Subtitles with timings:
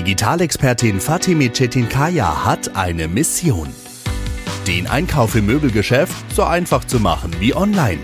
[0.00, 3.68] Digitalexpertin Fatime Çetinkaya hat eine Mission.
[4.66, 7.98] Den Einkauf im Möbelgeschäft so einfach zu machen wie online.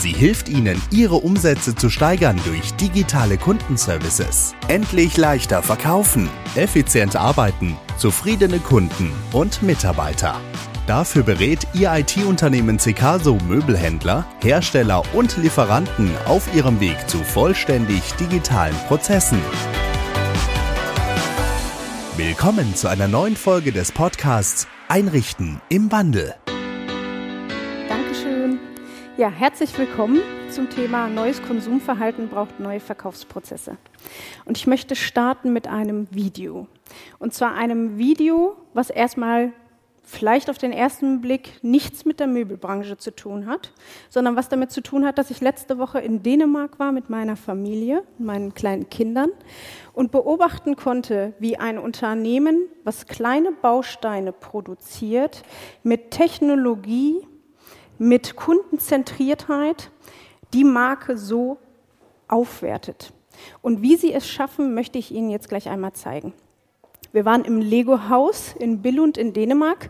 [0.00, 4.56] Sie hilft Ihnen, Ihre Umsätze zu steigern durch digitale Kundenservices.
[4.66, 10.40] Endlich leichter verkaufen, effizient arbeiten, zufriedene Kunden und Mitarbeiter.
[10.88, 18.74] Dafür berät Ihr IT-Unternehmen Cecaso Möbelhändler, Hersteller und Lieferanten auf ihrem Weg zu vollständig digitalen
[18.88, 19.38] Prozessen.
[22.18, 26.34] Willkommen zu einer neuen Folge des Podcasts Einrichten im Wandel.
[27.88, 28.58] Dankeschön.
[29.16, 33.76] Ja, herzlich willkommen zum Thema Neues Konsumverhalten braucht neue Verkaufsprozesse.
[34.46, 36.66] Und ich möchte starten mit einem Video.
[37.20, 39.52] Und zwar einem Video, was erstmal
[40.08, 43.74] vielleicht auf den ersten Blick nichts mit der Möbelbranche zu tun hat,
[44.08, 47.36] sondern was damit zu tun hat, dass ich letzte Woche in Dänemark war mit meiner
[47.36, 49.28] Familie, meinen kleinen Kindern
[49.92, 55.42] und beobachten konnte, wie ein Unternehmen, was kleine Bausteine produziert,
[55.82, 57.20] mit Technologie,
[57.98, 59.90] mit Kundenzentriertheit
[60.54, 61.58] die Marke so
[62.28, 63.12] aufwertet.
[63.60, 66.32] Und wie sie es schaffen, möchte ich Ihnen jetzt gleich einmal zeigen.
[67.12, 69.88] Wir waren im Lego-Haus in Billund in Dänemark.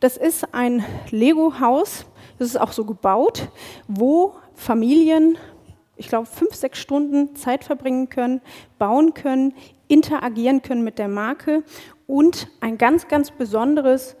[0.00, 2.06] Das ist ein Lego-Haus,
[2.38, 3.48] das ist auch so gebaut,
[3.86, 5.38] wo Familien,
[5.96, 8.40] ich glaube, fünf, sechs Stunden Zeit verbringen können,
[8.78, 9.54] bauen können,
[9.86, 11.62] interagieren können mit der Marke
[12.06, 14.16] und ein ganz, ganz besonderes,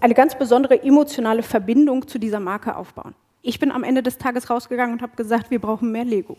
[0.00, 3.14] eine ganz besondere emotionale Verbindung zu dieser Marke aufbauen.
[3.42, 6.36] Ich bin am Ende des Tages rausgegangen und habe gesagt, wir brauchen mehr Lego.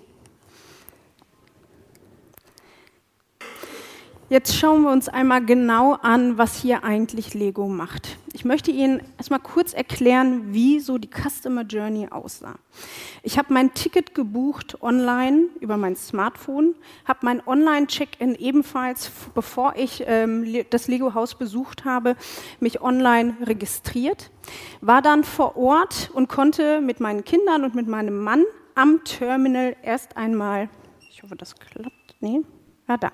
[4.31, 8.19] Jetzt schauen wir uns einmal genau an, was hier eigentlich Lego macht.
[8.31, 12.59] Ich möchte Ihnen erstmal kurz erklären, wie so die Customer Journey aussah.
[13.23, 20.03] Ich habe mein Ticket gebucht online über mein Smartphone, habe mein Online-Check-in ebenfalls, bevor ich
[20.05, 22.15] ähm, das Lego-Haus besucht habe,
[22.59, 24.29] mich online registriert,
[24.79, 28.43] war dann vor Ort und konnte mit meinen Kindern und mit meinem Mann
[28.75, 30.69] am Terminal erst einmal,
[31.09, 32.41] ich hoffe, das klappt, nee,
[32.87, 33.09] ja da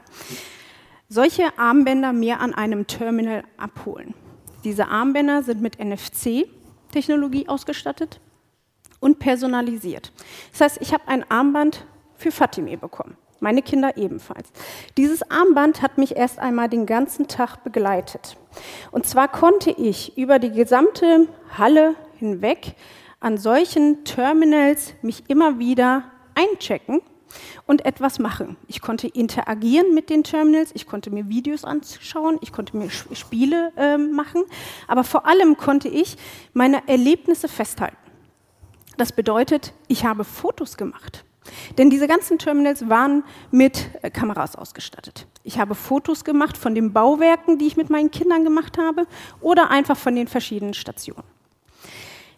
[1.09, 4.13] solche Armbänder mir an einem Terminal abholen.
[4.63, 8.19] Diese Armbänder sind mit NFC-Technologie ausgestattet
[8.99, 10.11] und personalisiert.
[10.51, 11.85] Das heißt, ich habe ein Armband
[12.15, 13.15] für Fatime bekommen.
[13.39, 14.49] Meine Kinder ebenfalls.
[14.97, 18.37] Dieses Armband hat mich erst einmal den ganzen Tag begleitet.
[18.91, 22.75] Und zwar konnte ich über die gesamte Halle hinweg
[23.19, 27.01] an solchen Terminals mich immer wieder einchecken
[27.65, 28.57] und etwas machen.
[28.67, 33.71] Ich konnte interagieren mit den Terminals, ich konnte mir Videos anschauen, ich konnte mir Spiele
[33.77, 34.43] äh, machen,
[34.87, 36.17] aber vor allem konnte ich
[36.53, 37.97] meine Erlebnisse festhalten.
[38.97, 41.25] Das bedeutet, ich habe Fotos gemacht.
[41.77, 45.27] Denn diese ganzen Terminals waren mit äh, Kameras ausgestattet.
[45.43, 49.05] Ich habe Fotos gemacht von den Bauwerken, die ich mit meinen Kindern gemacht habe,
[49.41, 51.23] oder einfach von den verschiedenen Stationen.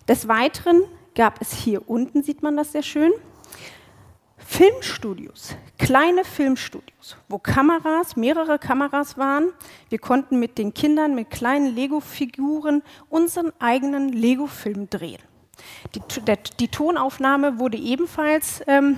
[0.08, 0.84] Des Weiteren
[1.16, 3.12] gab es hier unten, sieht man das sehr schön,
[4.50, 9.52] Filmstudios, kleine Filmstudios, wo Kameras, mehrere Kameras waren.
[9.90, 15.22] Wir konnten mit den Kindern, mit kleinen Lego-Figuren unseren eigenen Lego-Film drehen.
[15.94, 18.98] Die, der, die, Tonaufnahme wurde ebenfalls ähm,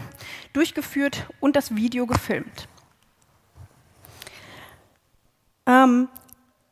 [0.53, 2.69] durchgeführt und das Video gefilmt.
[5.65, 6.09] Ähm,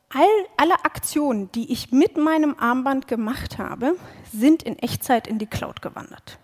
[0.09, 3.95] all, alle Aktionen, die ich mit meinem Armband gemacht habe,
[4.31, 6.37] sind in Echtzeit in die Cloud gewandert.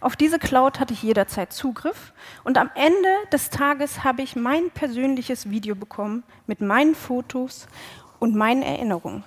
[0.00, 2.12] Auf diese Cloud hatte ich jederzeit Zugriff
[2.44, 7.66] und am Ende des Tages habe ich mein persönliches Video bekommen mit meinen Fotos
[8.18, 9.24] und meinen Erinnerungen.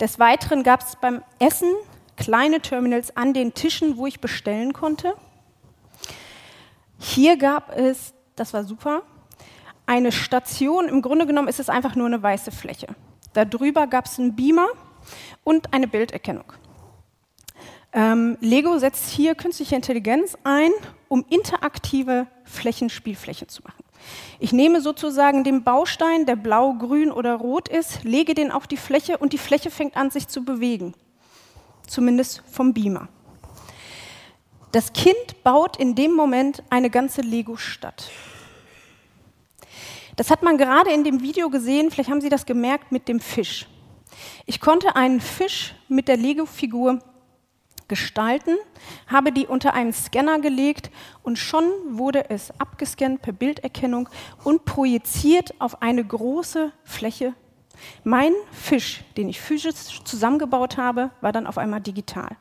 [0.00, 1.72] Des Weiteren gab es beim Essen
[2.16, 5.14] kleine Terminals an den Tischen, wo ich bestellen konnte.
[6.98, 9.02] Hier gab es, das war super,
[9.86, 10.88] eine Station.
[10.88, 12.88] Im Grunde genommen ist es einfach nur eine weiße Fläche.
[13.32, 14.68] Darüber gab es einen Beamer
[15.44, 16.52] und eine Bilderkennung.
[17.96, 20.70] Ähm, Lego setzt hier künstliche Intelligenz ein,
[21.08, 23.82] um interaktive Flächen, Spielflächen zu machen.
[24.38, 28.76] Ich nehme sozusagen den Baustein, der blau, grün oder rot ist, lege den auf die
[28.76, 30.92] Fläche und die Fläche fängt an, sich zu bewegen.
[31.86, 33.08] Zumindest vom Beamer.
[34.72, 38.10] Das Kind baut in dem Moment eine ganze Lego-Stadt.
[40.16, 43.20] Das hat man gerade in dem Video gesehen, vielleicht haben Sie das gemerkt, mit dem
[43.20, 43.66] Fisch.
[44.44, 46.98] Ich konnte einen Fisch mit der Lego-Figur
[47.88, 48.56] gestalten,
[49.06, 50.90] habe die unter einen Scanner gelegt
[51.22, 54.08] und schon wurde es abgescannt per Bilderkennung
[54.44, 57.34] und projiziert auf eine große Fläche.
[58.04, 62.36] Mein Fisch, den ich physisch zusammengebaut habe, war dann auf einmal digital.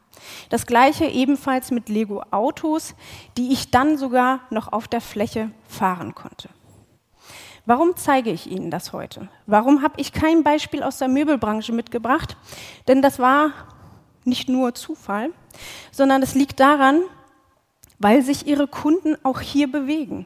[0.49, 2.95] Das gleiche ebenfalls mit Lego Autos,
[3.37, 6.49] die ich dann sogar noch auf der Fläche fahren konnte.
[7.67, 9.27] Warum zeige ich Ihnen das heute?
[9.47, 12.37] Warum habe ich kein Beispiel aus der Möbelbranche mitgebracht?
[12.87, 13.51] Denn das war
[14.27, 15.31] nicht nur Zufall,
[15.91, 17.01] sondern es liegt daran,
[17.99, 20.25] weil sich Ihre Kunden auch hier bewegen.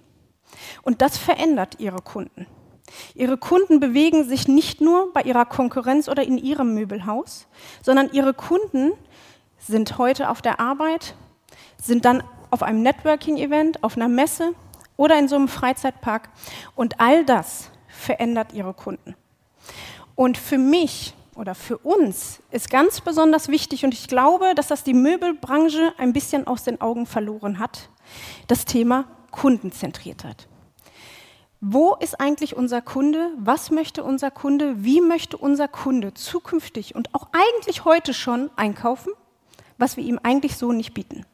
[0.81, 2.47] Und das verändert Ihre Kunden.
[3.13, 7.47] Ihre Kunden bewegen sich nicht nur bei ihrer Konkurrenz oder in ihrem Möbelhaus,
[7.83, 8.93] sondern ihre Kunden
[9.59, 11.15] sind heute auf der Arbeit,
[11.81, 14.53] sind dann auf einem Networking-Event, auf einer Messe
[14.97, 16.29] oder in so einem Freizeitpark.
[16.75, 19.15] Und all das verändert ihre Kunden.
[20.15, 24.83] Und für mich oder für uns ist ganz besonders wichtig, und ich glaube, dass das
[24.83, 27.89] die Möbelbranche ein bisschen aus den Augen verloren hat,
[28.47, 30.47] das Thema Kundenzentriertheit.
[31.61, 33.31] Wo ist eigentlich unser Kunde?
[33.37, 34.83] Was möchte unser Kunde?
[34.83, 39.11] Wie möchte unser Kunde zukünftig und auch eigentlich heute schon einkaufen,
[39.77, 41.25] was wir ihm eigentlich so nicht bieten?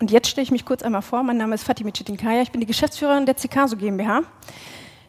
[0.00, 1.22] Und jetzt stelle ich mich kurz einmal vor.
[1.22, 2.42] Mein Name ist Fatime Chetinkaya.
[2.42, 4.22] Ich bin die Geschäftsführerin der Cikaso GmbH.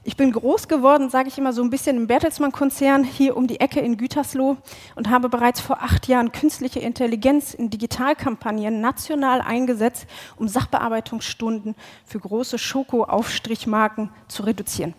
[0.06, 3.62] Ich bin groß geworden, sage ich immer, so ein bisschen im Bertelsmann-Konzern hier um die
[3.62, 4.58] Ecke in Gütersloh
[4.96, 10.06] und habe bereits vor acht Jahren künstliche Intelligenz in Digitalkampagnen national eingesetzt,
[10.36, 14.94] um Sachbearbeitungsstunden für große Schoko-Aufstrichmarken zu reduzieren.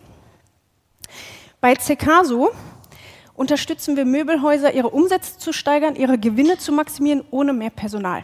[1.61, 2.49] Bei Cekaso
[3.35, 8.23] unterstützen wir Möbelhäuser, ihre Umsätze zu steigern, ihre Gewinne zu maximieren, ohne mehr Personal.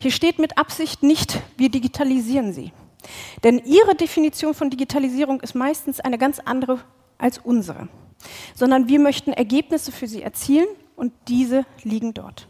[0.00, 2.72] Hier steht mit Absicht nicht, wir digitalisieren sie.
[3.44, 6.80] Denn ihre Definition von Digitalisierung ist meistens eine ganz andere
[7.18, 7.88] als unsere.
[8.54, 12.46] Sondern wir möchten Ergebnisse für sie erzielen und diese liegen dort.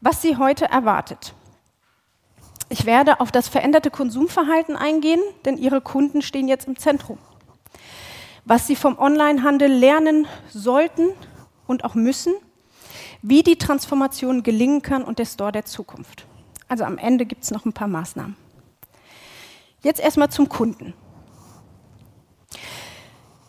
[0.00, 1.34] Was sie heute erwartet.
[2.70, 7.18] Ich werde auf das veränderte Konsumverhalten eingehen, denn ihre Kunden stehen jetzt im Zentrum.
[8.44, 11.10] Was sie vom Onlinehandel lernen sollten
[11.66, 12.32] und auch müssen
[13.22, 16.26] wie die Transformation gelingen kann und der Store der Zukunft.
[16.68, 18.36] Also am Ende gibt es noch ein paar Maßnahmen.
[19.82, 20.94] Jetzt erstmal zum Kunden.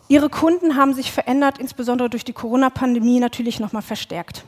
[0.08, 4.44] Ihre Kunden haben sich verändert, insbesondere durch die Corona-Pandemie natürlich nochmal verstärkt.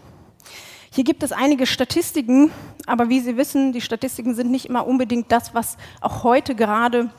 [0.90, 2.52] Hier gibt es einige Statistiken,
[2.86, 7.10] aber wie Sie wissen, die Statistiken sind nicht immer unbedingt das, was auch heute gerade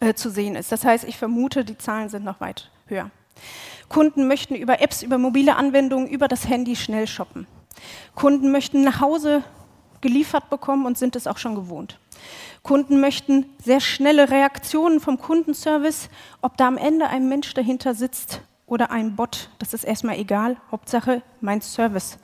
[0.00, 0.72] äh, zu sehen ist.
[0.72, 3.10] Das heißt, ich vermute, die Zahlen sind noch weit höher.
[3.88, 7.46] Kunden möchten über Apps, über mobile Anwendungen, über das Handy schnell shoppen.
[8.14, 9.44] Kunden möchten nach Hause
[10.00, 11.98] geliefert bekommen und sind es auch schon gewohnt.
[12.62, 16.08] Kunden möchten sehr schnelle Reaktionen vom Kundenservice.
[16.42, 20.56] Ob da am Ende ein Mensch dahinter sitzt oder ein Bot, das ist erstmal egal.
[20.70, 22.18] Hauptsache, mein Service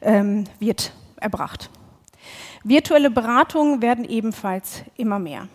[0.00, 1.70] ähm, wird erbracht.
[2.62, 5.48] Virtuelle Beratungen werden ebenfalls immer mehr.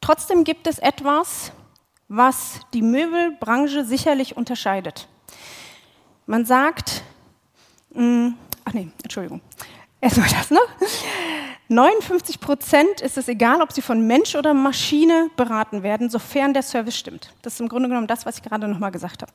[0.00, 1.52] Trotzdem gibt es etwas,
[2.08, 5.08] was die Möbelbranche sicherlich unterscheidet.
[6.26, 7.02] Man sagt,
[7.90, 8.34] mh, hm,
[8.64, 9.40] ach nee, Entschuldigung,
[10.04, 10.60] erstmal das, ne?
[11.68, 16.62] 59 Prozent ist es egal, ob sie von Mensch oder Maschine beraten werden, sofern der
[16.62, 17.32] Service stimmt.
[17.40, 19.32] Das ist im Grunde genommen das, was ich gerade nochmal gesagt habe.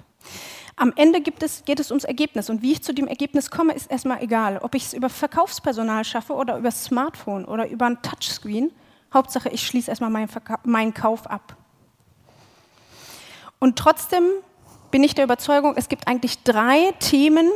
[0.76, 3.92] Am Ende es, geht es ums Ergebnis und wie ich zu dem Ergebnis komme, ist
[3.92, 4.60] erstmal egal.
[4.60, 8.72] Ob ich es über Verkaufspersonal schaffe oder über Smartphone oder über ein Touchscreen,
[9.12, 10.30] Hauptsache ich schließe erstmal meinen,
[10.64, 11.58] meinen Kauf ab.
[13.58, 14.24] Und trotzdem
[14.92, 17.50] bin ich der Überzeugung, es gibt eigentlich drei Themen,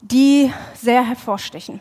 [0.00, 1.80] die sehr hervorstechen.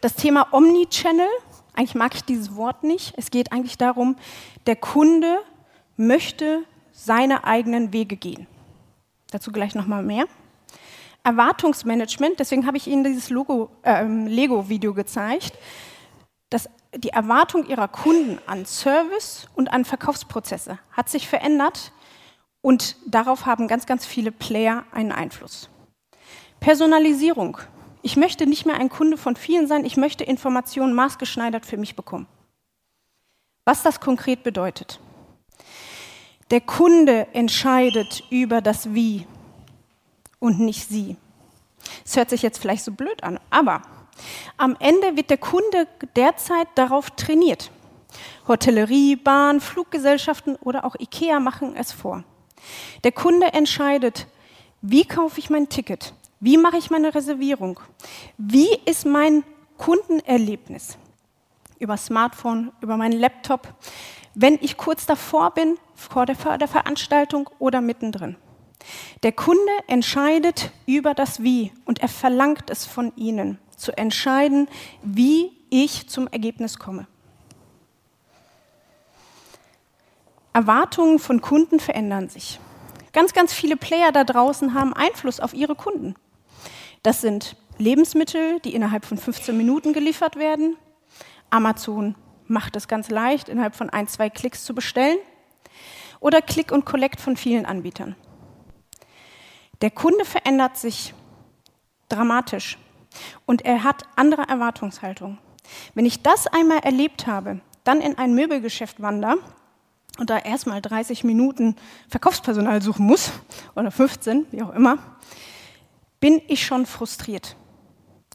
[0.00, 1.28] Das Thema Omnichannel,
[1.74, 3.14] eigentlich mag ich dieses Wort nicht.
[3.16, 4.16] Es geht eigentlich darum,
[4.66, 5.38] der Kunde
[5.96, 8.46] möchte seine eigenen Wege gehen.
[9.30, 10.24] Dazu gleich nochmal mehr.
[11.22, 15.52] Erwartungsmanagement, deswegen habe ich Ihnen dieses äh, Lego-Video gezeigt.
[16.48, 21.92] Das die Erwartung ihrer Kunden an Service und an Verkaufsprozesse hat sich verändert
[22.62, 25.69] und darauf haben ganz, ganz viele Player einen Einfluss.
[26.60, 27.58] Personalisierung.
[28.02, 31.96] Ich möchte nicht mehr ein Kunde von vielen sein, ich möchte Informationen maßgeschneidert für mich
[31.96, 32.26] bekommen.
[33.64, 35.00] Was das konkret bedeutet.
[36.50, 39.26] Der Kunde entscheidet über das Wie
[40.38, 41.16] und nicht Sie.
[42.04, 43.82] Es hört sich jetzt vielleicht so blöd an, aber
[44.56, 45.86] am Ende wird der Kunde
[46.16, 47.70] derzeit darauf trainiert.
[48.48, 52.24] Hotellerie, Bahn, Fluggesellschaften oder auch IKEA machen es vor.
[53.04, 54.26] Der Kunde entscheidet,
[54.82, 56.12] wie kaufe ich mein Ticket?
[56.40, 57.78] Wie mache ich meine Reservierung?
[58.38, 59.44] Wie ist mein
[59.76, 60.96] Kundenerlebnis?
[61.78, 63.74] Über Smartphone, über meinen Laptop,
[64.34, 68.36] wenn ich kurz davor bin, vor der, der Veranstaltung oder mittendrin.
[69.22, 74.68] Der Kunde entscheidet über das Wie und er verlangt es von Ihnen zu entscheiden,
[75.02, 77.06] wie ich zum Ergebnis komme.
[80.54, 82.60] Erwartungen von Kunden verändern sich.
[83.12, 86.14] Ganz, ganz viele Player da draußen haben Einfluss auf ihre Kunden.
[87.02, 90.76] Das sind Lebensmittel, die innerhalb von 15 Minuten geliefert werden.
[91.48, 92.14] Amazon
[92.46, 95.18] macht es ganz leicht, innerhalb von ein, zwei Klicks zu bestellen.
[96.20, 98.14] Oder Click und Collect von vielen Anbietern.
[99.80, 101.14] Der Kunde verändert sich
[102.10, 102.76] dramatisch
[103.46, 105.38] und er hat andere Erwartungshaltungen.
[105.94, 109.38] Wenn ich das einmal erlebt habe, dann in ein Möbelgeschäft wandere
[110.18, 111.76] und da erstmal 30 Minuten
[112.08, 113.32] Verkaufspersonal suchen muss,
[113.74, 114.98] oder 15, wie auch immer,
[116.20, 117.56] bin ich schon frustriert.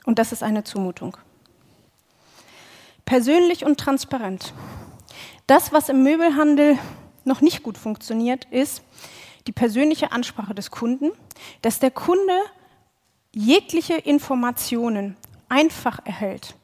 [0.05, 1.17] Und das ist eine Zumutung.
[3.05, 4.53] Persönlich und transparent.
[5.47, 6.77] Das, was im Möbelhandel
[7.23, 8.81] noch nicht gut funktioniert, ist
[9.47, 11.11] die persönliche Ansprache des Kunden,
[11.61, 12.33] dass der Kunde
[13.31, 15.15] jegliche Informationen
[15.49, 16.55] einfach erhält,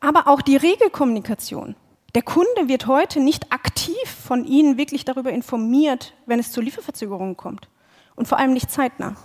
[0.00, 1.74] Aber auch die Regelkommunikation.
[2.14, 7.36] Der Kunde wird heute nicht aktiv von Ihnen wirklich darüber informiert, wenn es zu Lieferverzögerungen
[7.36, 7.68] kommt.
[8.14, 9.16] Und vor allem nicht zeitnah.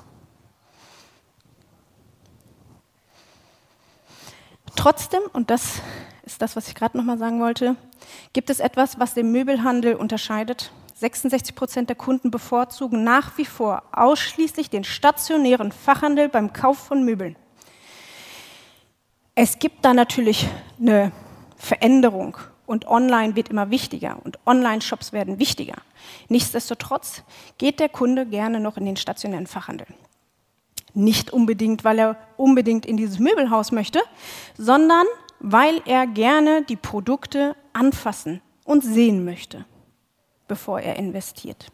[4.75, 5.81] Trotzdem, und das
[6.23, 7.75] ist das, was ich gerade noch mal sagen wollte,
[8.33, 10.71] gibt es etwas, was den Möbelhandel unterscheidet.
[11.01, 17.03] 66 Prozent der Kunden bevorzugen nach wie vor ausschließlich den stationären Fachhandel beim Kauf von
[17.03, 17.35] Möbeln.
[19.33, 20.47] Es gibt da natürlich
[20.79, 21.11] eine
[21.57, 25.77] Veränderung und online wird immer wichtiger und Online-Shops werden wichtiger.
[26.29, 27.23] Nichtsdestotrotz
[27.57, 29.87] geht der Kunde gerne noch in den stationären Fachhandel.
[30.93, 34.01] Nicht unbedingt, weil er unbedingt in dieses Möbelhaus möchte,
[34.55, 35.07] sondern
[35.39, 39.65] weil er gerne die Produkte anfassen und sehen möchte,
[40.51, 41.67] bevor er investiert.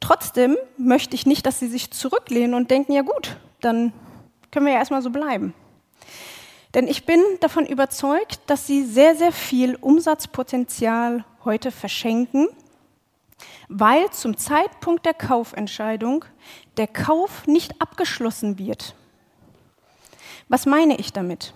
[0.00, 3.92] Trotzdem möchte ich nicht, dass Sie sich zurücklehnen und denken, ja gut, dann
[4.50, 5.54] können wir ja erstmal so bleiben.
[6.74, 12.48] Denn ich bin davon überzeugt, dass Sie sehr, sehr viel Umsatzpotenzial heute verschenken,
[13.68, 16.24] weil zum Zeitpunkt der Kaufentscheidung
[16.76, 18.96] der Kauf nicht abgeschlossen wird.
[20.48, 21.54] Was meine ich damit?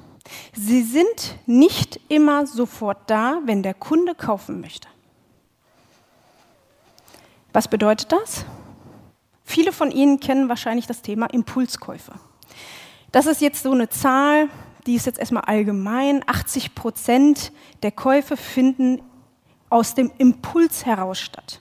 [0.52, 4.88] Sie sind nicht immer sofort da, wenn der Kunde kaufen möchte.
[7.52, 8.44] Was bedeutet das?
[9.44, 12.12] Viele von Ihnen kennen wahrscheinlich das Thema Impulskäufe.
[13.12, 14.48] Das ist jetzt so eine Zahl,
[14.86, 16.22] die ist jetzt erstmal allgemein.
[16.26, 17.52] 80 Prozent
[17.82, 19.00] der Käufe finden
[19.70, 21.60] aus dem Impuls heraus statt.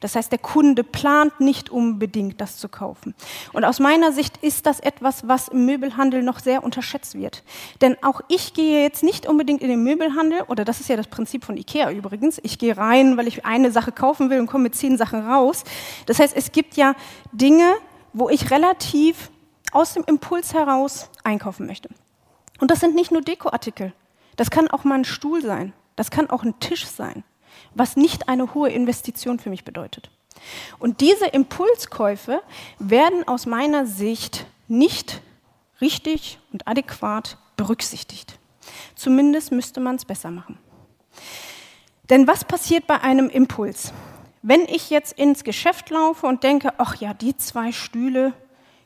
[0.00, 3.14] Das heißt, der Kunde plant nicht unbedingt, das zu kaufen.
[3.52, 7.42] Und aus meiner Sicht ist das etwas, was im Möbelhandel noch sehr unterschätzt wird.
[7.80, 11.06] Denn auch ich gehe jetzt nicht unbedingt in den Möbelhandel, oder das ist ja das
[11.06, 12.40] Prinzip von Ikea übrigens.
[12.42, 15.64] Ich gehe rein, weil ich eine Sache kaufen will und komme mit zehn Sachen raus.
[16.06, 16.94] Das heißt, es gibt ja
[17.32, 17.74] Dinge,
[18.12, 19.30] wo ich relativ
[19.72, 21.88] aus dem Impuls heraus einkaufen möchte.
[22.60, 23.92] Und das sind nicht nur Dekoartikel.
[24.36, 25.72] Das kann auch mal ein Stuhl sein.
[25.96, 27.24] Das kann auch ein Tisch sein
[27.74, 30.10] was nicht eine hohe Investition für mich bedeutet.
[30.78, 32.42] Und diese Impulskäufe
[32.78, 35.20] werden aus meiner Sicht nicht
[35.80, 38.38] richtig und adäquat berücksichtigt.
[38.94, 40.58] Zumindest müsste man es besser machen.
[42.10, 43.92] Denn was passiert bei einem Impuls?
[44.42, 48.34] Wenn ich jetzt ins Geschäft laufe und denke, ach ja, die zwei Stühle,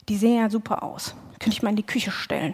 [0.07, 2.53] die sehen ja super aus, könnte ich mal in die Küche stellen.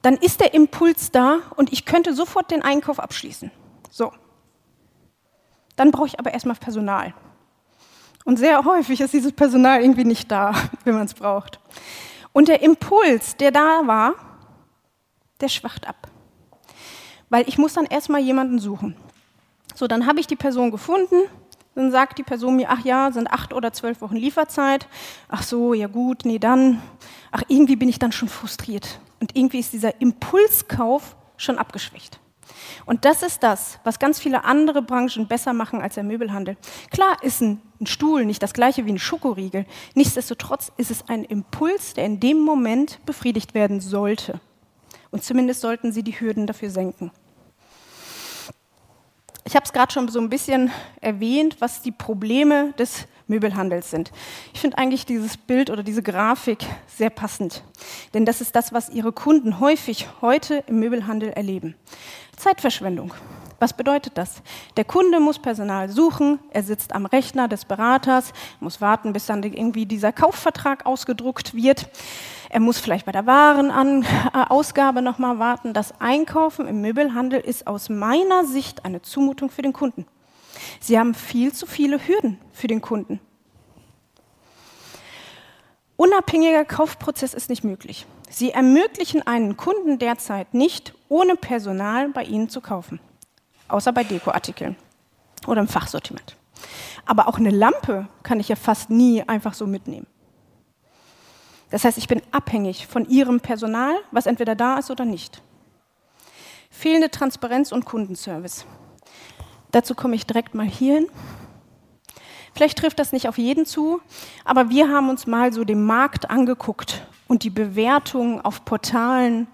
[0.00, 3.50] Dann ist der Impuls da und ich könnte sofort den Einkauf abschließen.
[3.90, 4.12] So,
[5.76, 7.14] dann brauche ich aber erstmal Personal.
[8.24, 10.52] Und sehr häufig ist dieses Personal irgendwie nicht da,
[10.84, 11.60] wenn man es braucht.
[12.32, 14.14] Und der Impuls, der da war,
[15.40, 16.08] der schwacht ab.
[17.28, 18.96] Weil ich muss dann erstmal jemanden suchen.
[19.74, 21.16] So, dann habe ich die Person gefunden,
[21.76, 24.88] dann sagt die Person mir, ach ja, sind acht oder zwölf Wochen Lieferzeit.
[25.28, 26.80] Ach so, ja gut, nee, dann.
[27.30, 28.98] Ach, irgendwie bin ich dann schon frustriert.
[29.20, 32.18] Und irgendwie ist dieser Impulskauf schon abgeschwächt.
[32.84, 36.56] Und das ist das, was ganz viele andere Branchen besser machen als der Möbelhandel.
[36.90, 39.66] Klar ist ein, Stuhl nicht das gleiche wie ein Schokoriegel.
[39.94, 44.40] Nichtsdestotrotz ist es ein Impuls, der in dem Moment befriedigt werden sollte.
[45.10, 47.10] Und zumindest sollten Sie die Hürden dafür senken.
[49.44, 54.12] Ich habe es gerade schon so ein bisschen erwähnt, was die Probleme des Möbelhandels sind.
[54.52, 57.62] Ich finde eigentlich dieses Bild oder diese Grafik sehr passend,
[58.14, 61.74] denn das ist das, was Ihre Kunden häufig heute im Möbelhandel erleben.
[62.36, 63.12] Zeitverschwendung.
[63.58, 64.42] Was bedeutet das?
[64.76, 69.42] Der Kunde muss Personal suchen, er sitzt am Rechner des Beraters, muss warten, bis dann
[69.42, 71.88] irgendwie dieser Kaufvertrag ausgedruckt wird.
[72.50, 75.72] Er muss vielleicht bei der Warenausgabe nochmal warten.
[75.72, 80.06] Das Einkaufen im Möbelhandel ist aus meiner Sicht eine Zumutung für den Kunden.
[80.80, 83.20] Sie haben viel zu viele Hürden für den Kunden.
[85.96, 88.06] Unabhängiger Kaufprozess ist nicht möglich.
[88.28, 93.00] Sie ermöglichen einen Kunden derzeit nicht, ohne Personal bei Ihnen zu kaufen,
[93.68, 94.76] außer bei Dekoartikeln
[95.46, 96.36] oder im Fachsortiment.
[97.04, 100.06] Aber auch eine Lampe kann ich ja fast nie einfach so mitnehmen.
[101.70, 105.42] Das heißt, ich bin abhängig von Ihrem Personal, was entweder da ist oder nicht.
[106.70, 108.66] Fehlende Transparenz und Kundenservice.
[109.72, 111.08] Dazu komme ich direkt mal hierhin.
[112.54, 114.00] Vielleicht trifft das nicht auf jeden zu,
[114.44, 119.48] aber wir haben uns mal so den Markt angeguckt und die Bewertungen auf Portalen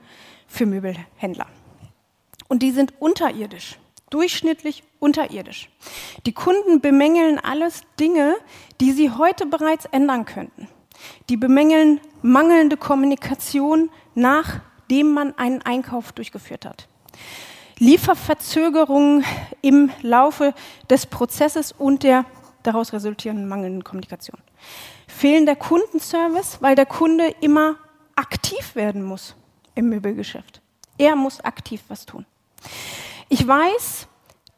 [0.53, 1.47] für Möbelhändler.
[2.47, 3.79] Und die sind unterirdisch,
[4.11, 5.71] durchschnittlich unterirdisch.
[6.27, 8.37] Die Kunden bemängeln alles Dinge,
[8.81, 10.69] die sie heute bereits ändern könnten.
[11.31, 16.87] Die bemängeln mangelnde Kommunikation, nachdem man einen Einkauf durchgeführt hat.
[17.79, 19.25] Lieferverzögerungen
[19.63, 20.53] im Laufe
[20.91, 22.27] des Prozesses und der
[22.63, 24.39] daraus resultierenden mangelnden Kommunikation.
[25.09, 27.77] Fehlender Kundenservice, weil der Kunde immer
[28.15, 29.35] aktiv werden muss
[29.75, 30.61] im Möbelgeschäft.
[30.99, 32.27] Er muss aktiv was tun.
[33.29, 34.07] Ich weiß,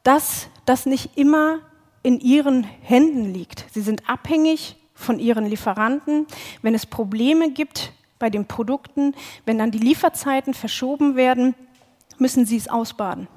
[0.03, 1.61] dass das nicht immer
[2.03, 3.67] in Ihren Händen liegt.
[3.73, 6.27] Sie sind abhängig von Ihren Lieferanten.
[6.63, 9.15] Wenn es Probleme gibt bei den Produkten,
[9.47, 11.55] wenn dann die Lieferzeiten verschoben werden,
[12.19, 13.29] müssen Sie es ausbaden.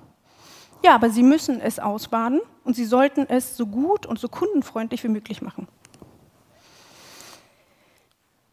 [0.83, 5.03] Ja, aber Sie müssen es ausbaden und Sie sollten es so gut und so kundenfreundlich
[5.03, 5.67] wie möglich machen.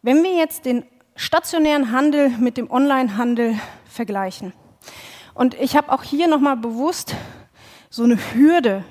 [0.02, 0.84] Wenn wir jetzt den
[1.16, 4.52] stationären Handel mit dem Onlinehandel vergleichen,
[5.34, 7.14] und ich habe auch hier nochmal bewusst
[7.90, 8.84] so eine Hürde,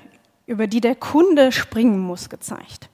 [0.46, 2.90] über die der Kunde springen muss, gezeigt.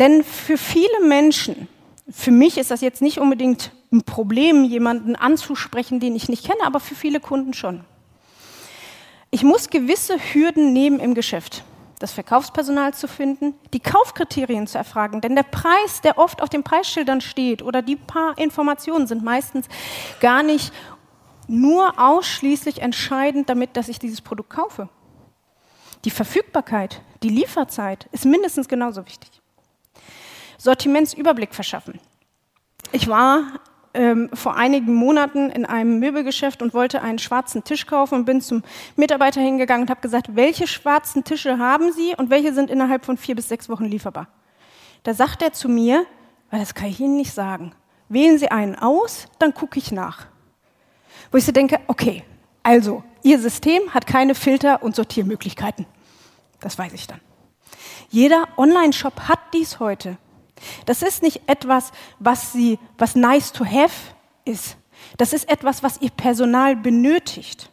[0.00, 1.68] Denn für viele Menschen,
[2.10, 6.64] für mich ist das jetzt nicht unbedingt ein Problem, jemanden anzusprechen, den ich nicht kenne,
[6.64, 7.84] aber für viele Kunden schon.
[9.30, 11.62] Ich muss gewisse Hürden nehmen im Geschäft.
[12.04, 16.62] Das Verkaufspersonal zu finden, die Kaufkriterien zu erfragen, denn der Preis, der oft auf den
[16.62, 19.68] Preisschildern steht oder die paar Informationen sind meistens
[20.20, 20.70] gar nicht
[21.48, 24.90] nur ausschließlich entscheidend damit, dass ich dieses Produkt kaufe.
[26.04, 29.40] Die Verfügbarkeit, die Lieferzeit ist mindestens genauso wichtig.
[30.58, 31.98] Sortimentsüberblick verschaffen.
[32.92, 33.44] Ich war
[33.94, 38.40] ähm, vor einigen Monaten in einem Möbelgeschäft und wollte einen schwarzen Tisch kaufen und bin
[38.40, 38.62] zum
[38.96, 43.16] Mitarbeiter hingegangen und habe gesagt, welche schwarzen Tische haben Sie und welche sind innerhalb von
[43.16, 44.28] vier bis sechs Wochen lieferbar?
[45.04, 46.04] Da sagt er zu mir,
[46.50, 47.72] weil das kann ich Ihnen nicht sagen,
[48.08, 50.26] wählen Sie einen aus, dann gucke ich nach.
[51.30, 52.24] Wo ich so denke, okay,
[52.62, 55.86] also Ihr System hat keine Filter und Sortiermöglichkeiten.
[56.60, 57.20] Das weiß ich dann.
[58.08, 60.18] Jeder Online-Shop hat dies heute.
[60.86, 63.94] Das ist nicht etwas, was, sie, was nice to have
[64.44, 64.76] ist.
[65.16, 67.70] Das ist etwas, was ihr Personal benötigt.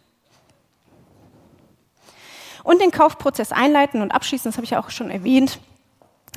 [2.64, 5.60] Und den Kaufprozess einleiten und abschließen, das habe ich ja auch schon erwähnt.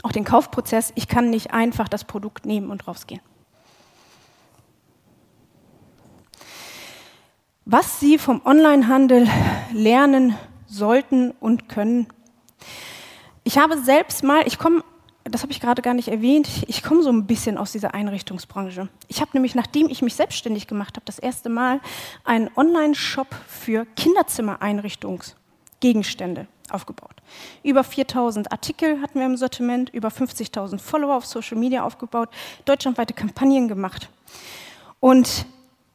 [0.03, 3.21] Auch den Kaufprozess, ich kann nicht einfach das Produkt nehmen und rausgehen.
[7.67, 9.29] Was Sie vom Onlinehandel
[9.73, 12.09] lernen sollten und können.
[13.43, 14.83] Ich habe selbst mal, ich komme
[15.25, 18.91] das habe ich gerade gar nicht erwähnt, ich komme so ein bisschen aus dieser Einrichtungsbranche.
[19.09, 21.81] Ich habe nämlich, nachdem ich mich selbstständig gemacht habe, das erste Mal
[22.25, 27.15] einen Online-Shop für Kinderzimmereinrichtungsgegenstände aufgebaut.
[27.63, 32.31] Über 4000 Artikel hatten wir im Sortiment, über 50.000 Follower auf Social Media aufgebaut,
[32.67, 34.11] deutschlandweite Kampagnen gemacht.
[35.01, 35.47] Und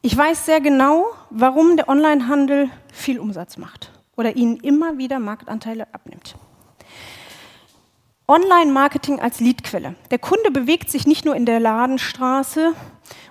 [0.02, 5.86] ich weiß sehr genau, warum der Onlinehandel viel Umsatz macht oder ihnen immer wieder Marktanteile
[5.92, 6.36] abnimmt.
[8.30, 9.96] Online-Marketing als Leadquelle.
[10.12, 12.74] Der Kunde bewegt sich nicht nur in der Ladenstraße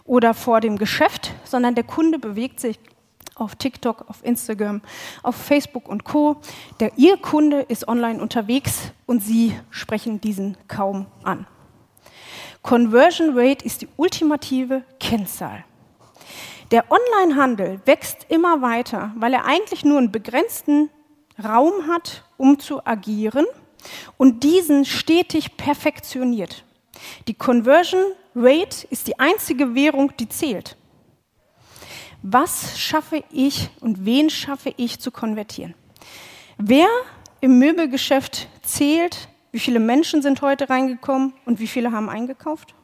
[0.04, 2.78] oder vor dem Geschäft, sondern der Kunde bewegt sich
[3.36, 4.82] auf TikTok, auf Instagram,
[5.24, 6.42] auf Facebook und Co.
[6.82, 11.48] Der, Ihr Kunde ist online unterwegs und Sie sprechen diesen kaum an.
[12.62, 15.64] Conversion Rate ist die ultimative Kennzahl.
[16.72, 20.90] Der Onlinehandel wächst immer weiter, weil er eigentlich nur einen begrenzten
[21.42, 23.46] Raum hat, um zu agieren–
[24.18, 26.64] und diesen stetig perfektioniert.
[27.28, 28.04] Die Conversion
[28.36, 30.76] Rate ist die einzige Währung, die zählt.
[32.22, 35.74] Was schaffe ich und wen schaffe ich zu konvertieren?
[36.58, 36.88] Wer
[37.40, 42.76] im Möbelgeschäft zählt, wie viele Menschen sind heute reingekommen und wie viele haben eingekauft?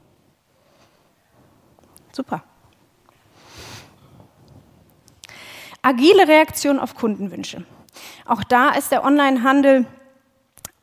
[2.12, 2.44] Super.
[5.82, 7.66] Agile Reaktion auf Kundenwünsche.
[8.26, 9.86] Auch da ist der Onlinehandel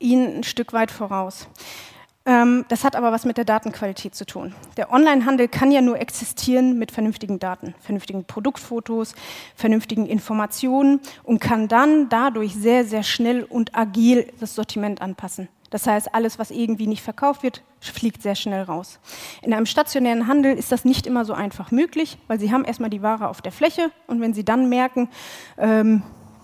[0.03, 1.47] ihnen ein Stück weit voraus.
[2.25, 4.55] Ähm, das hat aber was mit der Datenqualität zu tun.
[4.77, 9.13] Der Onlinehandel kann ja nur existieren mit vernünftigen Daten, vernünftigen Produktfotos,
[9.55, 15.49] vernünftigen Informationen und kann dann dadurch sehr, sehr schnell und agil das Sortiment anpassen.
[15.69, 18.99] Das heißt, alles, was irgendwie nicht verkauft wird, fliegt sehr schnell raus.
[19.41, 22.91] In einem stationären Handel ist das nicht immer so einfach möglich, weil sie haben erstmal
[22.91, 25.09] die Ware auf der Fläche und wenn sie dann merken,
[25.57, 26.03] ähm,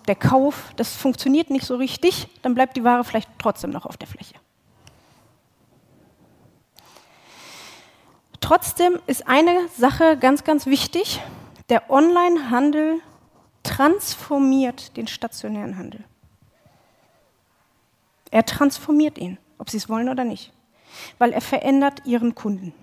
[0.10, 3.96] der Kauf, das funktioniert nicht so richtig, dann bleibt die Ware vielleicht trotzdem noch auf
[3.96, 4.34] der Fläche.
[8.42, 11.22] Trotzdem ist eine Sache ganz, ganz wichtig.
[11.70, 13.02] Der Onlinehandel
[13.62, 16.04] transformiert den stationären Handel.
[18.32, 20.52] Er transformiert ihn, ob Sie es wollen oder nicht,
[21.20, 22.74] weil er verändert Ihren Kunden.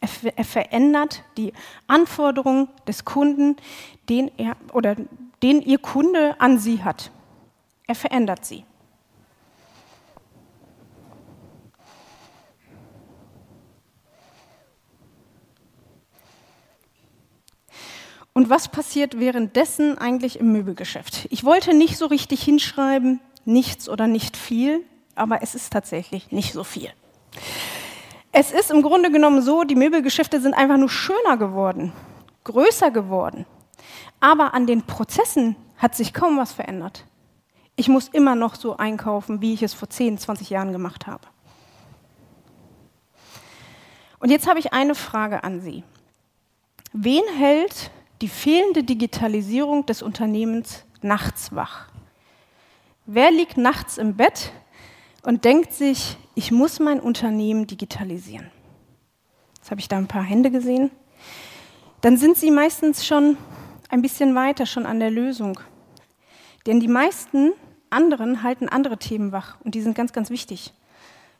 [0.00, 1.52] Er, er verändert die
[1.88, 3.56] Anforderungen des Kunden,
[4.08, 4.96] den er oder
[5.42, 7.10] den Ihr Kunde an Sie hat.
[7.86, 8.64] Er verändert sie.
[18.34, 21.26] Und was passiert währenddessen eigentlich im Möbelgeschäft?
[21.30, 24.84] Ich wollte nicht so richtig hinschreiben, nichts oder nicht viel,
[25.16, 26.90] aber es ist tatsächlich nicht so viel.
[28.30, 31.92] Es ist im Grunde genommen so, die Möbelgeschäfte sind einfach nur schöner geworden,
[32.44, 33.44] größer geworden.
[34.20, 37.04] Aber an den Prozessen hat sich kaum was verändert.
[37.76, 41.26] Ich muss immer noch so einkaufen, wie ich es vor 10, 20 Jahren gemacht habe.
[44.18, 45.84] Und jetzt habe ich eine Frage an Sie.
[46.92, 51.86] Wen hält die fehlende Digitalisierung des Unternehmens nachts wach?
[53.06, 54.52] Wer liegt nachts im Bett
[55.22, 58.50] und denkt sich, ich muss mein Unternehmen digitalisieren?
[59.56, 60.90] Jetzt habe ich da ein paar Hände gesehen.
[62.00, 63.36] Dann sind Sie meistens schon
[63.88, 65.58] ein bisschen weiter schon an der Lösung.
[66.66, 67.52] Denn die meisten
[67.90, 70.72] anderen halten andere Themen wach und die sind ganz, ganz wichtig.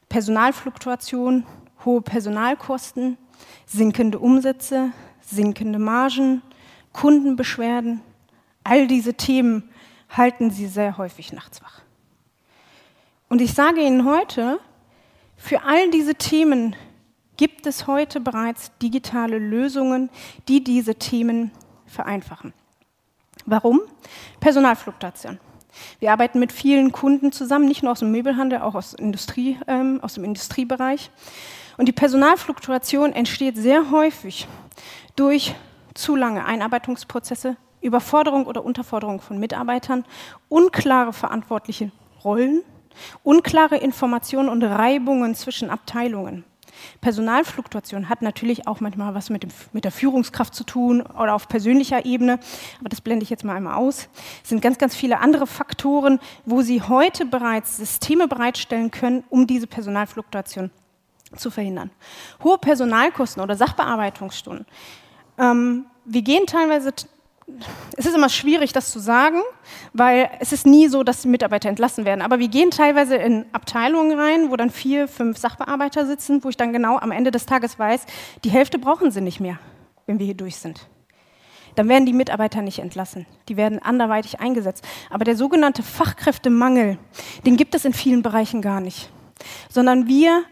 [0.08, 1.44] Personalfluktuation,
[1.84, 3.18] hohe Personalkosten,
[3.66, 6.42] sinkende Umsätze, sinkende Margen,
[6.92, 8.00] Kundenbeschwerden,
[8.64, 9.68] all diese Themen
[10.08, 11.82] halten sie sehr häufig nachts wach.
[13.28, 14.58] Und ich sage Ihnen heute,
[15.37, 16.74] für all diese Themen
[17.37, 20.11] gibt es heute bereits digitale Lösungen,
[20.48, 21.52] die diese Themen
[21.88, 22.53] vereinfachen.
[23.46, 23.81] Warum?
[24.40, 25.38] Personalfluktuation.
[26.01, 30.01] Wir arbeiten mit vielen Kunden zusammen, nicht nur aus dem Möbelhandel, auch aus, Industrie, ähm,
[30.03, 31.11] aus dem Industriebereich.
[31.77, 34.48] Und die Personalfluktuation entsteht sehr häufig
[35.16, 35.55] durch
[35.94, 40.05] zu lange Einarbeitungsprozesse, Überforderung oder Unterforderung von Mitarbeitern,
[40.48, 41.92] unklare verantwortliche
[42.24, 42.62] Rollen,
[43.22, 46.44] unklare Informationen und Reibungen zwischen Abteilungen.
[47.00, 51.48] Personalfluktuation hat natürlich auch manchmal was mit, dem, mit, der Führungskraft zu tun oder auf
[51.48, 52.38] persönlicher Ebene,
[52.80, 54.08] aber das blende ich jetzt mal einmal aus.
[54.42, 59.46] Es sind ganz, ganz viele andere Faktoren, wo Sie heute bereits Systeme bereitstellen können, um
[59.46, 60.70] diese Personalfluktuation
[61.36, 61.90] zu verhindern.
[62.42, 64.66] Hohe Personalkosten oder Sachbearbeitungsstunden.
[65.38, 66.92] Ähm, wir gehen teilweise
[67.96, 69.40] es ist immer schwierig, das zu sagen,
[69.92, 72.22] weil es ist nie so, dass die Mitarbeiter entlassen werden.
[72.22, 76.56] Aber wir gehen teilweise in Abteilungen rein, wo dann vier, fünf Sachbearbeiter sitzen, wo ich
[76.56, 78.04] dann genau am Ende des Tages weiß,
[78.44, 79.58] die Hälfte brauchen sie nicht mehr,
[80.06, 80.88] wenn wir hier durch sind.
[81.74, 83.26] Dann werden die Mitarbeiter nicht entlassen.
[83.48, 84.84] Die werden anderweitig eingesetzt.
[85.11, 86.98] Aber der sogenannte Fachkräftemangel,
[87.46, 89.11] den gibt es in vielen Bereichen gar nicht.
[89.70, 90.42] Sondern wir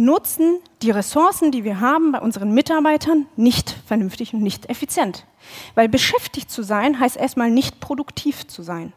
[0.00, 5.26] nutzen die Ressourcen, die wir haben bei unseren Mitarbeitern, nicht vernünftig und nicht effizient.
[5.74, 8.92] Weil beschäftigt zu sein heißt erstmal nicht produktiv zu sein.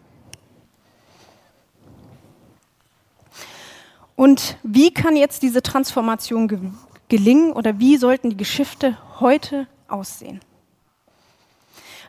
[4.16, 6.60] Und wie kann jetzt diese Transformation ge
[7.10, 10.40] gelingen oder wie sollten die Geschäfte heute aussehen?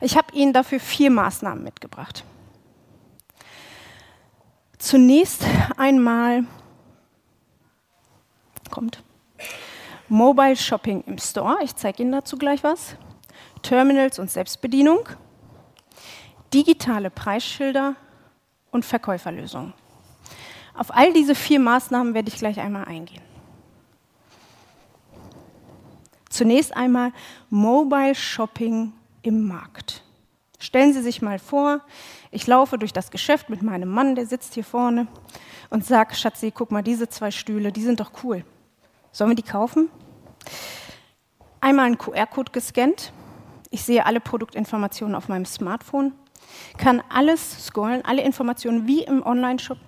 [0.01, 2.25] Ich habe Ihnen dafür vier Maßnahmen mitgebracht.
[4.79, 5.45] Zunächst
[5.77, 6.45] einmal
[8.75, 9.05] kommt
[10.09, 11.59] Mobile Shopping im Store.
[11.63, 12.97] Ich zeige Ihnen dazu gleich was.
[13.63, 15.09] Terminals und Selbstbedienung,
[16.53, 17.95] digitale Preisschilder
[18.71, 19.73] und Verkäuferlösungen.
[20.75, 23.23] Auf all diese vier Maßnahmen werde ich gleich einmal eingehen.
[26.29, 27.13] Zunächst einmal
[27.49, 30.03] Mobile Shopping im Markt.
[30.59, 31.81] Stellen Sie sich mal vor,
[32.33, 35.07] ich laufe durch das Geschäft mit meinem Mann, der sitzt hier vorne,
[35.71, 38.45] und sage, Schatzi, guck mal, diese zwei Stühle, die sind doch cool.
[39.15, 39.91] Sollen wir die kaufen?
[41.61, 43.13] Einmal einen QR-Code gescannt,
[43.71, 46.15] ich sehe alle Produktinformationen auf meinem Smartphone,
[46.79, 49.79] kann alles scrollen, alle Informationen wie im Online-Shop.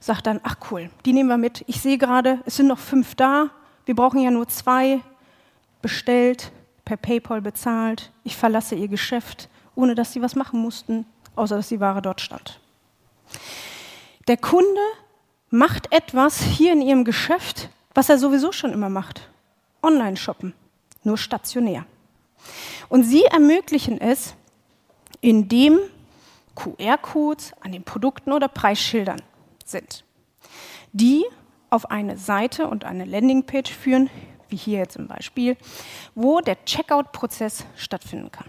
[0.00, 1.62] Sagt dann, ach cool, die nehmen wir mit.
[1.66, 3.50] Ich sehe gerade, es sind noch fünf da,
[3.84, 5.00] wir brauchen ja nur zwei.
[5.82, 6.52] Bestellt,
[6.86, 11.04] per PayPal bezahlt, ich verlasse ihr Geschäft, ohne dass sie was machen mussten,
[11.36, 12.60] außer dass die Ware dort stand.
[14.26, 14.80] Der Kunde
[15.50, 19.28] macht etwas hier in ihrem Geschäft, was er sowieso schon immer macht.
[19.82, 20.54] Online shoppen,
[21.04, 21.86] nur stationär.
[22.88, 24.34] Und sie ermöglichen es,
[25.20, 25.78] indem
[26.54, 29.22] QR-Codes an den Produkten oder Preisschildern
[29.64, 30.04] sind.
[30.92, 31.24] die
[31.70, 34.10] auf eine Seite und eine Landingpage führen,
[34.50, 35.56] wie hier jetzt im Beispiel,
[36.14, 38.46] wo der Checkout-Prozess stattfinden kann.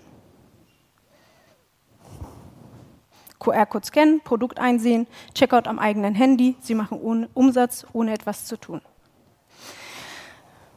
[3.39, 6.55] QR-Code scannen, Produkt einsehen, Checkout am eigenen Handy.
[6.61, 8.81] Sie machen ohne Umsatz, ohne etwas zu tun.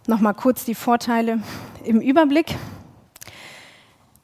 [0.09, 1.41] Nochmal kurz die Vorteile
[1.83, 2.55] im Überblick.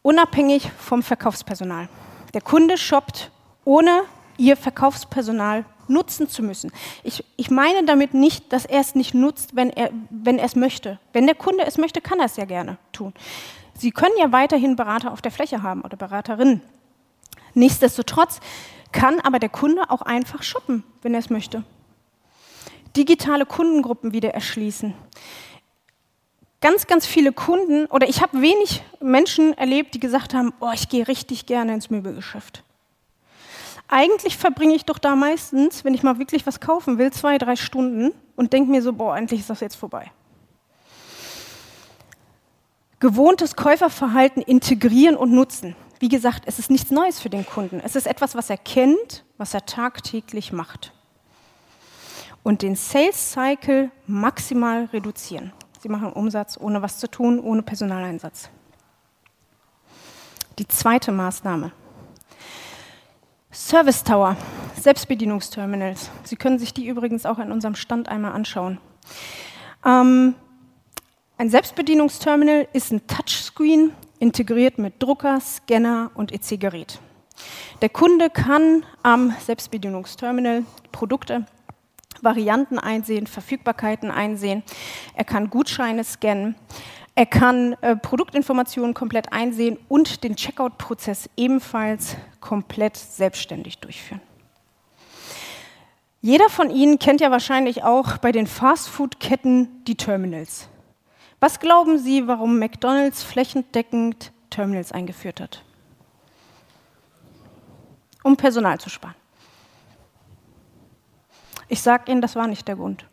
[0.02, 1.88] Unabhängig vom Verkaufspersonal.
[2.34, 3.32] Der Kunde shoppt,
[3.64, 4.02] ohne
[4.36, 6.70] ihr Verkaufspersonal nutzen zu müssen.
[7.02, 10.54] Ich, ich meine damit nicht, dass er es nicht nutzt, wenn er, wenn er es
[10.54, 11.00] möchte.
[11.12, 13.12] Wenn der Kunde es möchte, kann er es ja gerne tun.
[13.74, 16.62] Sie können ja weiterhin Berater auf der Fläche haben oder Beraterinnen.
[17.54, 18.38] Nichtsdestotrotz
[18.92, 21.64] kann aber der Kunde auch einfach shoppen, wenn er es möchte.
[22.96, 24.94] Digitale Kundengruppen wieder erschließen.
[26.62, 30.88] Ganz, ganz viele Kunden, oder ich habe wenig Menschen erlebt, die gesagt haben, oh, ich
[30.88, 32.62] gehe richtig gerne ins Möbelgeschäft.
[33.88, 37.56] Eigentlich verbringe ich doch da meistens, wenn ich mal wirklich was kaufen will, zwei, drei
[37.56, 40.12] Stunden und denke mir so, boah, endlich ist das jetzt vorbei.
[43.00, 45.74] Gewohntes Käuferverhalten integrieren und nutzen.
[45.98, 47.80] Wie gesagt, es ist nichts Neues für den Kunden.
[47.84, 50.92] Es ist etwas, was er kennt, was er tagtäglich macht.
[52.44, 55.52] Und den Sales Cycle maximal reduzieren.
[55.82, 58.50] Sie machen Umsatz ohne was zu tun, ohne Personaleinsatz.
[60.60, 61.72] Die zweite Maßnahme.
[63.52, 64.36] Service Tower,
[64.80, 66.08] Selbstbedienungsterminals.
[66.22, 68.78] Sie können sich die übrigens auch in unserem Stand einmal anschauen.
[69.84, 70.36] Ähm,
[71.36, 77.00] ein Selbstbedienungsterminal ist ein Touchscreen, integriert mit Drucker, Scanner und EC-Gerät.
[77.80, 81.44] Der Kunde kann am Selbstbedienungsterminal Produkte,
[82.22, 84.62] Varianten einsehen, Verfügbarkeiten einsehen.
[85.14, 86.54] Er kann Gutscheine scannen.
[87.14, 94.22] Er kann äh, Produktinformationen komplett einsehen und den Checkout-Prozess ebenfalls komplett selbstständig durchführen.
[96.22, 100.68] Jeder von Ihnen kennt ja wahrscheinlich auch bei den Fastfood-Ketten die Terminals.
[101.40, 105.64] Was glauben Sie, warum McDonald's flächendeckend Terminals eingeführt hat?
[108.22, 109.16] Um Personal zu sparen.
[111.68, 113.06] Ich sage Ihnen, das war nicht der Grund.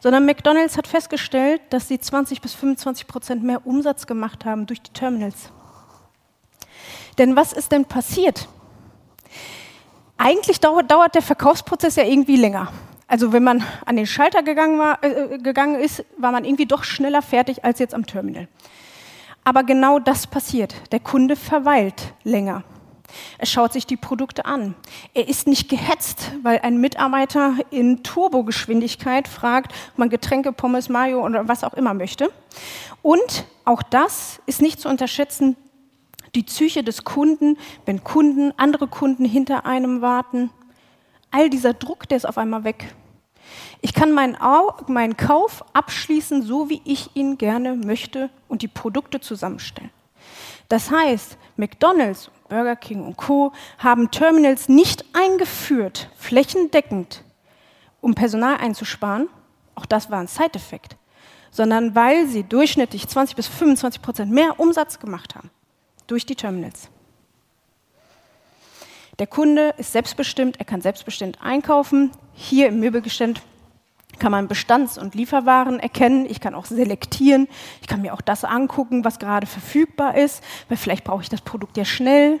[0.00, 4.82] Sondern McDonald's hat festgestellt, dass sie 20 bis 25 Prozent mehr Umsatz gemacht haben durch
[4.82, 5.50] die Terminals.
[7.18, 8.48] Denn was ist denn passiert?
[10.18, 12.72] Eigentlich dauert, dauert der Verkaufsprozess ja irgendwie länger.
[13.06, 16.84] Also wenn man an den Schalter gegangen, war, äh, gegangen ist, war man irgendwie doch
[16.84, 18.48] schneller fertig als jetzt am Terminal.
[19.44, 20.74] Aber genau das passiert.
[20.92, 22.64] Der Kunde verweilt länger.
[23.38, 24.74] Er schaut sich die Produkte an.
[25.14, 31.24] Er ist nicht gehetzt, weil ein Mitarbeiter in Turbogeschwindigkeit fragt, ob man Getränke, Pommes, Mayo
[31.24, 32.30] oder was auch immer möchte.
[33.02, 35.56] Und auch das ist nicht zu unterschätzen,
[36.34, 40.50] die Psyche des Kunden, wenn Kunden, andere Kunden hinter einem warten.
[41.30, 42.94] All dieser Druck, der ist auf einmal weg.
[43.80, 44.36] Ich kann meinen,
[44.86, 49.90] meinen Kauf abschließen, so wie ich ihn gerne möchte und die Produkte zusammenstellen.
[50.68, 53.52] Das heißt, McDonald's, Burger King und Co.
[53.78, 57.24] haben Terminals nicht eingeführt, flächendeckend,
[58.02, 59.30] um Personal einzusparen.
[59.74, 60.96] Auch das war ein Side-Effekt.
[61.50, 65.50] Sondern weil sie durchschnittlich 20 bis 25 Prozent mehr Umsatz gemacht haben
[66.06, 66.90] durch die Terminals.
[69.18, 72.10] Der Kunde ist selbstbestimmt, er kann selbstbestimmt einkaufen.
[72.34, 73.40] Hier im Möbelgeschäft
[74.22, 76.26] kann man Bestands- und Lieferwaren erkennen.
[76.26, 77.48] Ich kann auch selektieren.
[77.80, 81.40] Ich kann mir auch das angucken, was gerade verfügbar ist, weil vielleicht brauche ich das
[81.40, 82.38] Produkt ja schnell.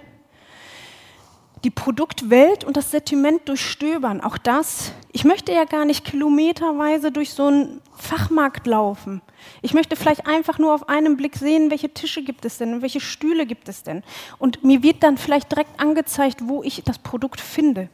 [1.64, 4.92] Die Produktwelt und das Sortiment durchstöbern, auch das.
[5.10, 9.20] Ich möchte ja gar nicht kilometerweise durch so einen Fachmarkt laufen.
[9.60, 12.82] Ich möchte vielleicht einfach nur auf einen Blick sehen, welche Tische gibt es denn und
[12.82, 14.04] welche Stühle gibt es denn.
[14.38, 17.88] Und mir wird dann vielleicht direkt angezeigt, wo ich das Produkt finde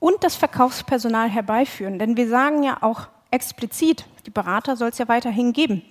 [0.00, 1.98] und das Verkaufspersonal herbeiführen.
[1.98, 5.82] Denn wir sagen ja auch explizit, die Berater soll es ja weiterhin geben.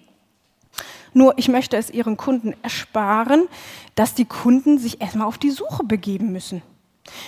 [1.14, 3.48] Nur ich möchte es ihren Kunden ersparen,
[3.96, 6.62] dass die Kunden sich erstmal auf die Suche begeben müssen.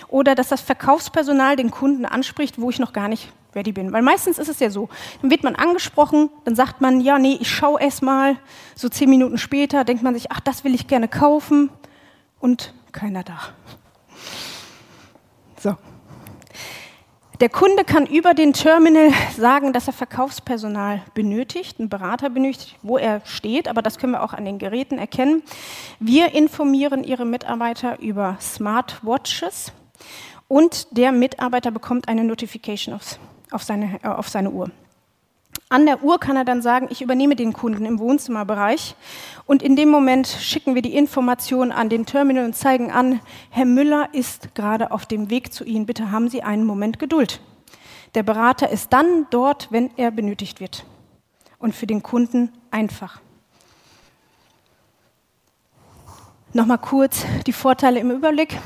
[0.08, 3.92] Oder dass das Verkaufspersonal den Kunden anspricht, wo ich noch gar nicht ready bin.
[3.92, 4.90] Weil meistens ist es ja so,
[5.22, 8.38] dann wird man angesprochen, dann sagt man, ja, nee, ich schaue erst mal.
[8.76, 11.70] So zehn Minuten später denkt man sich, ach, das will ich gerne kaufen.
[12.40, 13.40] Und keiner da.
[15.60, 15.76] So,
[17.42, 23.00] der Kunde kann über den Terminal sagen, dass er Verkaufspersonal benötigt, einen Berater benötigt, wo
[23.00, 25.42] er steht, aber das können wir auch an den Geräten erkennen.
[26.00, 29.74] Wir informieren Ihre Mitarbeiter über Smartwatches
[30.48, 33.18] und der Mitarbeiter bekommt eine Notification auf,
[33.50, 34.70] auf, seine, äh, auf seine Uhr.
[35.72, 38.94] An der Uhr kann er dann sagen, ich übernehme den Kunden im Wohnzimmerbereich
[39.46, 43.64] und in dem Moment schicken wir die Information an den Terminal und zeigen an, Herr
[43.64, 47.40] Müller ist gerade auf dem Weg zu Ihnen, bitte haben Sie einen Moment Geduld.
[48.16, 50.84] Der Berater ist dann dort, wenn er benötigt wird.
[51.58, 53.22] Und für den Kunden einfach.
[56.52, 58.60] Nochmal kurz die Vorteile im Überblick.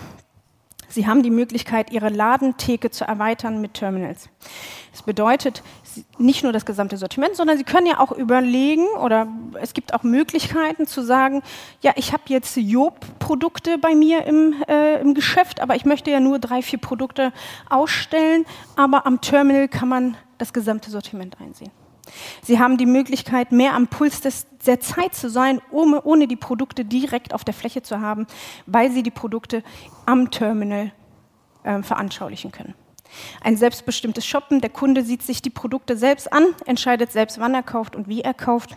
[0.95, 4.29] Sie haben die Möglichkeit, Ihre Ladentheke zu erweitern mit Terminals.
[4.91, 5.61] Das bedeutet
[6.17, 9.27] nicht nur das gesamte Sortiment, sondern Sie können ja auch überlegen oder
[9.61, 11.41] es gibt auch Möglichkeiten zu sagen,
[11.81, 16.19] ja, ich habe jetzt Job-Produkte bei mir im, äh, im Geschäft, aber ich möchte ja
[16.19, 17.31] nur drei, vier Produkte
[17.69, 21.71] ausstellen, aber am Terminal kann man das gesamte Sortiment einsehen.
[22.43, 26.35] Sie haben die Möglichkeit, mehr am Puls des, der Zeit zu sein, ohne, ohne die
[26.35, 28.27] Produkte direkt auf der Fläche zu haben,
[28.65, 29.63] weil Sie die Produkte
[30.05, 30.91] am Terminal
[31.63, 32.75] äh, veranschaulichen können.
[33.41, 37.63] Ein selbstbestimmtes Shoppen, der Kunde sieht sich die Produkte selbst an, entscheidet selbst, wann er
[37.63, 38.75] kauft und wie er kauft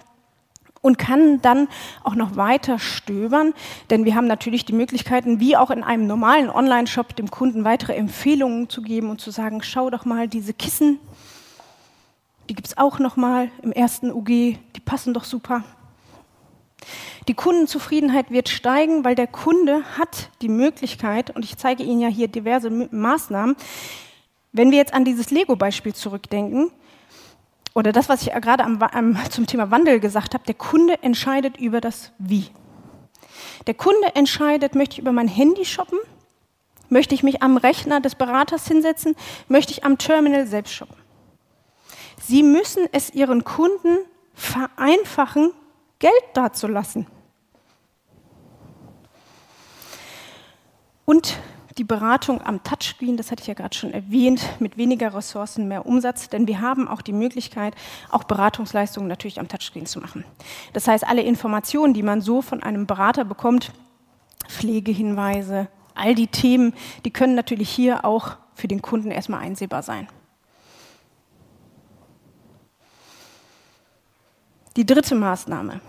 [0.81, 1.69] und kann dann
[2.05, 3.53] auch noch weiter stöbern,
[3.91, 7.95] denn wir haben natürlich die Möglichkeiten, wie auch in einem normalen Online-Shop, dem Kunden weitere
[7.95, 10.99] Empfehlungen zu geben und zu sagen, schau doch mal diese Kissen,
[12.49, 15.65] die gibt es auch noch mal im ersten UG, die passen doch super.
[17.27, 22.09] Die Kundenzufriedenheit wird steigen, weil der Kunde hat die Möglichkeit, und ich zeige Ihnen ja
[22.09, 23.55] hier diverse Maßnahmen,
[24.53, 26.71] wenn wir jetzt an dieses Lego-Beispiel zurückdenken,
[27.75, 31.59] oder das, was ich gerade am, am, zum Thema Wandel gesagt habe, der Kunde entscheidet
[31.59, 32.47] über das Wie.
[33.67, 35.99] Der Kunde entscheidet, möchte ich über mein Handy shoppen,
[36.89, 39.15] möchte ich mich am Rechner des Beraters hinsetzen,
[39.47, 40.97] möchte ich am Terminal selbst shoppen.
[42.21, 43.99] Sie müssen es Ihren Kunden
[44.35, 45.53] vereinfachen,
[45.99, 47.07] Geld dazulassen.
[51.05, 51.39] Und
[51.79, 55.87] die Beratung am Touchscreen, das hatte ich ja gerade schon erwähnt, mit weniger Ressourcen mehr
[55.87, 57.75] Umsatz, denn wir haben auch die Möglichkeit,
[58.11, 60.25] auch Beratungsleistungen natürlich am Touchscreen zu machen.
[60.73, 63.73] Das heißt, alle Informationen, die man so von einem Berater bekommt,
[64.49, 70.09] Pflegehinweise, all die Themen, die können natürlich hier auch für den Kunden erstmal einsehbar sein.
[74.77, 75.81] Die dritte Maßnahme.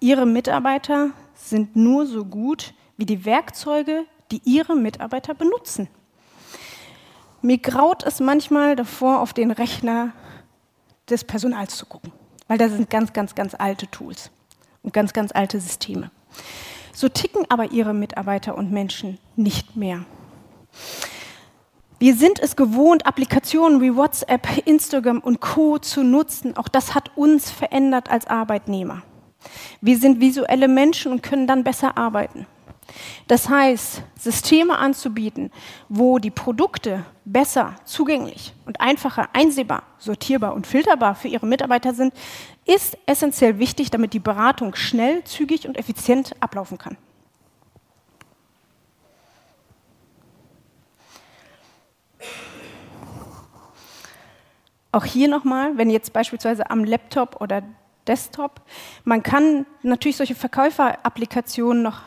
[0.00, 5.88] Ihre Mitarbeiter sind nur so gut wie die Werkzeuge, die Ihre Mitarbeiter benutzen.
[7.42, 10.12] Mir graut es manchmal davor, auf den Rechner
[11.08, 12.12] des Personals zu gucken,
[12.48, 14.30] weil da sind ganz, ganz, ganz alte Tools
[14.82, 16.10] und ganz, ganz alte Systeme.
[16.92, 20.04] So ticken aber Ihre Mitarbeiter und Menschen nicht mehr.
[21.98, 26.56] Wir sind es gewohnt, Applikationen wie WhatsApp, Instagram und Co zu nutzen.
[26.56, 29.02] Auch das hat uns verändert als Arbeitnehmer.
[29.80, 32.46] Wir sind visuelle Menschen und können dann besser arbeiten.
[33.28, 35.50] Das heißt, Systeme anzubieten,
[35.88, 42.12] wo die Produkte besser zugänglich und einfacher einsehbar, sortierbar und filterbar für ihre Mitarbeiter sind,
[42.66, 46.96] ist essentiell wichtig, damit die Beratung schnell, zügig und effizient ablaufen kann.
[54.94, 57.62] Auch hier nochmal, wenn jetzt beispielsweise am Laptop oder
[58.06, 58.60] Desktop,
[59.04, 62.02] man kann natürlich solche Verkäuferapplikationen noch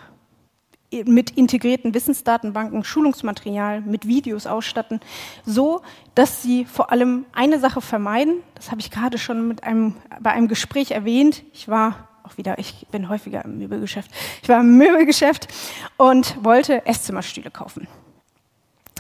[1.04, 5.00] mit integrierten Wissensdatenbanken, Schulungsmaterial, mit Videos ausstatten,
[5.46, 5.82] so
[6.16, 8.36] dass sie vor allem eine Sache vermeiden.
[8.56, 11.44] Das habe ich gerade schon mit einem, bei einem Gespräch erwähnt.
[11.54, 14.10] Ich war auch wieder, ich bin häufiger im Möbelgeschäft.
[14.42, 15.48] Ich war im Möbelgeschäft
[15.98, 17.88] und wollte Esszimmerstühle kaufen.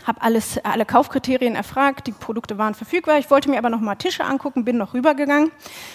[0.05, 3.17] Habe alles, alle Kaufkriterien erfragt, die Produkte waren verfügbar.
[3.17, 5.51] Ich wollte mir aber noch mal Tische angucken, bin noch rübergegangen.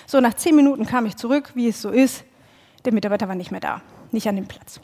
[0.07, 2.25] So nach zehn Minuten kam ich zurück, wie es so ist.
[2.85, 4.81] Der Mitarbeiter war nicht mehr da, nicht an dem Platz.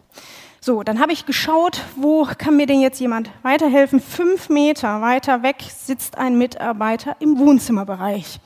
[0.66, 4.00] So, dann habe ich geschaut, wo kann mir denn jetzt jemand weiterhelfen?
[4.00, 8.40] Fünf Meter weiter weg sitzt ein Mitarbeiter im Wohnzimmerbereich.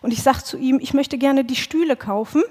[0.00, 2.44] Und ich sage zu ihm, ich möchte gerne die Stühle kaufen.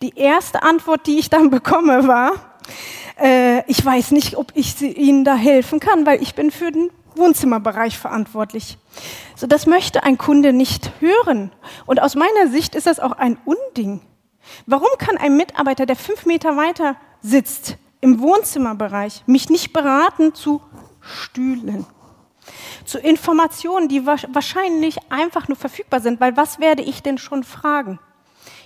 [0.00, 2.32] Die erste Antwort, die ich dann bekomme, war,
[3.20, 6.88] äh, ich weiß nicht, ob ich Ihnen da helfen kann, weil ich bin für den
[7.14, 8.78] Wohnzimmerbereich verantwortlich.
[9.36, 11.52] So, das möchte ein Kunde nicht hören.
[11.84, 14.00] Und aus meiner Sicht ist das auch ein Unding.
[14.64, 20.60] Warum kann ein Mitarbeiter, der fünf Meter weiter sitzt, im Wohnzimmerbereich mich nicht beraten zu
[21.00, 21.86] Stühlen,
[22.84, 27.98] zu Informationen, die wahrscheinlich einfach nur verfügbar sind, weil was werde ich denn schon fragen?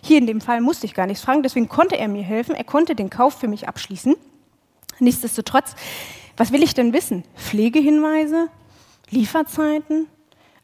[0.03, 2.65] Hier in dem Fall musste ich gar nichts fragen, deswegen konnte er mir helfen, er
[2.65, 4.17] konnte den Kauf für mich abschließen.
[5.01, 5.75] Nichtsdestotrotz,
[6.39, 7.23] was will ich denn wissen?
[7.37, 8.49] Pflegehinweise,
[9.11, 10.07] Lieferzeiten?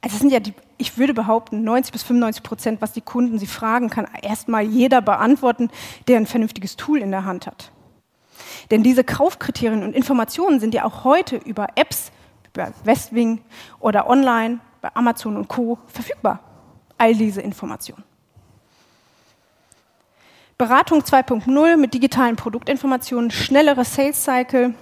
[0.00, 3.38] Also das sind ja die, ich würde behaupten, 90 bis 95 Prozent, was die Kunden
[3.38, 5.70] sie fragen, kann erstmal jeder beantworten,
[6.08, 7.70] der ein vernünftiges Tool in der Hand hat.
[8.70, 12.12] Denn diese Kaufkriterien und Informationen sind ja auch heute über Apps,
[12.52, 13.42] über Westwing
[13.80, 15.78] oder online bei Amazon und Co.
[15.86, 16.40] verfügbar.
[16.98, 18.04] All diese Informationen.
[20.58, 24.74] Beratung 2.0 mit digitalen Produktinformationen, schnellere Sales Cycle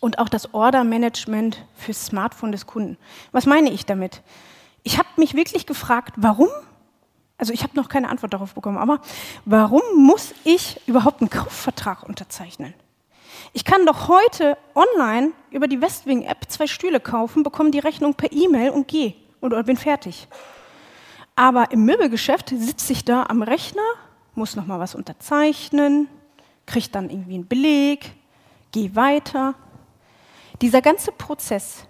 [0.00, 2.96] und auch das Order Management fürs Smartphone des Kunden.
[3.32, 4.22] Was meine ich damit?
[4.82, 6.48] Ich habe mich wirklich gefragt, warum?
[7.42, 9.00] Also ich habe noch keine Antwort darauf bekommen, aber
[9.44, 12.72] warum muss ich überhaupt einen Kaufvertrag unterzeichnen?
[13.52, 18.30] Ich kann doch heute online über die Westwing-App zwei Stühle kaufen, bekomme die Rechnung per
[18.30, 20.28] E-Mail und gehe oder bin fertig.
[21.34, 23.82] Aber im Möbelgeschäft sitze ich da am Rechner,
[24.36, 26.06] muss noch mal was unterzeichnen,
[26.64, 28.12] kriege dann irgendwie einen Beleg,
[28.70, 29.56] gehe weiter.
[30.60, 31.88] Dieser ganze Prozess,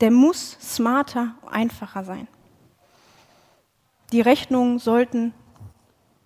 [0.00, 2.28] der muss smarter, einfacher sein.
[4.12, 5.32] Die Rechnungen sollten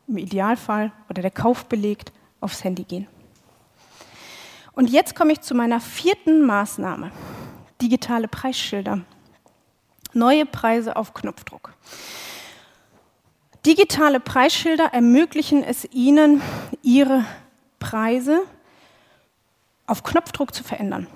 [0.06, 2.04] im Idealfall oder der Kaufbeleg
[2.40, 3.06] aufs Handy gehen.
[4.72, 7.12] Und jetzt komme ich zu meiner vierten Maßnahme,
[7.80, 9.00] digitale Preisschilder.
[10.12, 11.74] Neue Preise auf Knopfdruck.
[13.66, 16.42] Digitale Preisschilder ermöglichen es Ihnen,
[16.82, 17.24] Ihre
[17.78, 18.42] Preise
[19.86, 21.06] auf Knopfdruck zu verändern.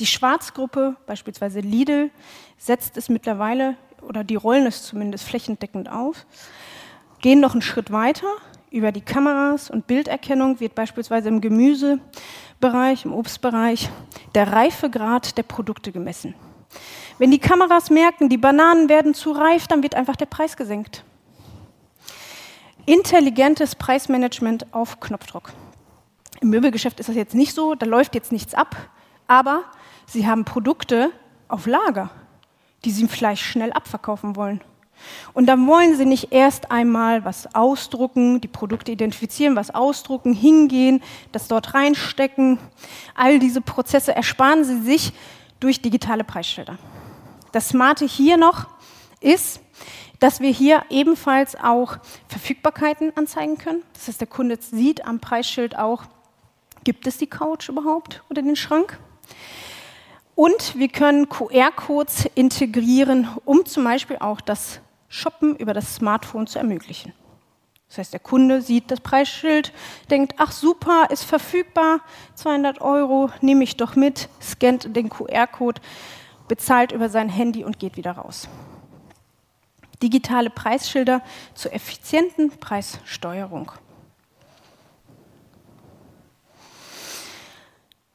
[0.00, 2.10] Die Schwarzgruppe, beispielsweise Lidl,
[2.58, 6.26] setzt es mittlerweile, oder die rollen es zumindest flächendeckend auf,
[7.20, 8.26] gehen noch einen Schritt weiter.
[8.70, 13.88] Über die Kameras und Bilderkennung wird beispielsweise im Gemüsebereich, im Obstbereich
[14.34, 16.34] der Reifegrad der Produkte gemessen.
[17.18, 21.04] Wenn die Kameras merken, die Bananen werden zu reif, dann wird einfach der Preis gesenkt.
[22.86, 25.52] Intelligentes Preismanagement auf Knopfdruck.
[26.40, 28.76] Im Möbelgeschäft ist das jetzt nicht so, da läuft jetzt nichts ab,
[29.28, 29.62] aber
[30.06, 31.10] sie haben Produkte
[31.48, 32.10] auf Lager,
[32.84, 34.60] die sie vielleicht schnell abverkaufen wollen.
[35.32, 41.02] Und dann wollen sie nicht erst einmal was ausdrucken, die Produkte identifizieren, was ausdrucken, hingehen,
[41.32, 42.58] das dort reinstecken.
[43.14, 45.12] All diese Prozesse ersparen sie sich
[45.60, 46.78] durch digitale Preisschilder.
[47.52, 48.66] Das Smarte hier noch
[49.20, 49.60] ist,
[50.20, 53.82] dass wir hier ebenfalls auch Verfügbarkeiten anzeigen können.
[53.92, 56.04] Das heißt, der Kunde sieht am Preisschild auch,
[56.84, 58.98] gibt es die Couch überhaupt oder den Schrank?
[60.34, 66.58] Und wir können QR-Codes integrieren, um zum Beispiel auch das Shoppen über das Smartphone zu
[66.58, 67.12] ermöglichen.
[67.88, 69.72] Das heißt, der Kunde sieht das Preisschild,
[70.10, 72.00] denkt, ach super, ist verfügbar,
[72.34, 75.80] 200 Euro, nehme ich doch mit, scannt den QR-Code,
[76.48, 78.48] bezahlt über sein Handy und geht wieder raus.
[80.02, 81.22] Digitale Preisschilder
[81.54, 83.70] zur effizienten Preissteuerung.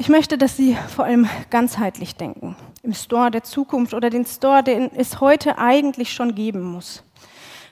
[0.01, 2.55] Ich möchte, dass Sie vor allem ganzheitlich denken.
[2.83, 7.03] Im Store der Zukunft oder den Store, den es heute eigentlich schon geben muss.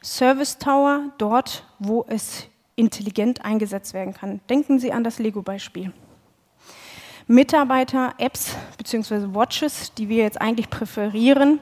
[0.04, 4.42] Service Tower, dort, wo es intelligent eingesetzt werden kann.
[4.50, 5.94] Denken Sie an das Lego-Beispiel.
[7.28, 9.34] Mitarbeiter-Apps bzw.
[9.34, 11.60] Watches, die wir jetzt eigentlich präferieren,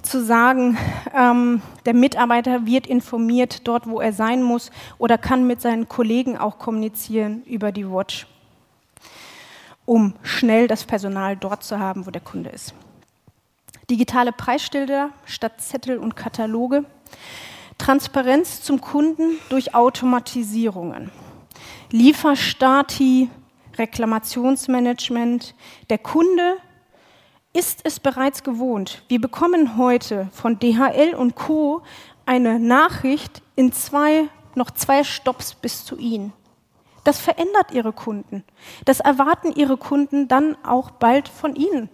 [0.00, 0.78] zu sagen,
[1.14, 6.38] ähm, der Mitarbeiter wird informiert dort, wo er sein muss oder kann mit seinen Kollegen
[6.38, 8.26] auch kommunizieren über die Watch
[9.92, 12.72] um schnell das Personal dort zu haben, wo der Kunde ist.
[13.90, 16.86] Digitale Preisschilder statt Zettel und Kataloge.
[17.76, 21.10] Transparenz zum Kunden durch Automatisierungen.
[21.90, 23.28] Lieferstati,
[23.76, 25.54] Reklamationsmanagement.
[25.90, 26.56] Der Kunde
[27.52, 29.02] ist es bereits gewohnt.
[29.08, 31.82] Wir bekommen heute von DHL und Co.
[32.24, 34.24] eine Nachricht in zwei,
[34.54, 36.32] noch zwei Stops bis zu Ihnen.
[37.04, 38.44] Das verändert ihre Kunden.
[38.84, 41.88] Das erwarten ihre Kunden dann auch bald von ihnen.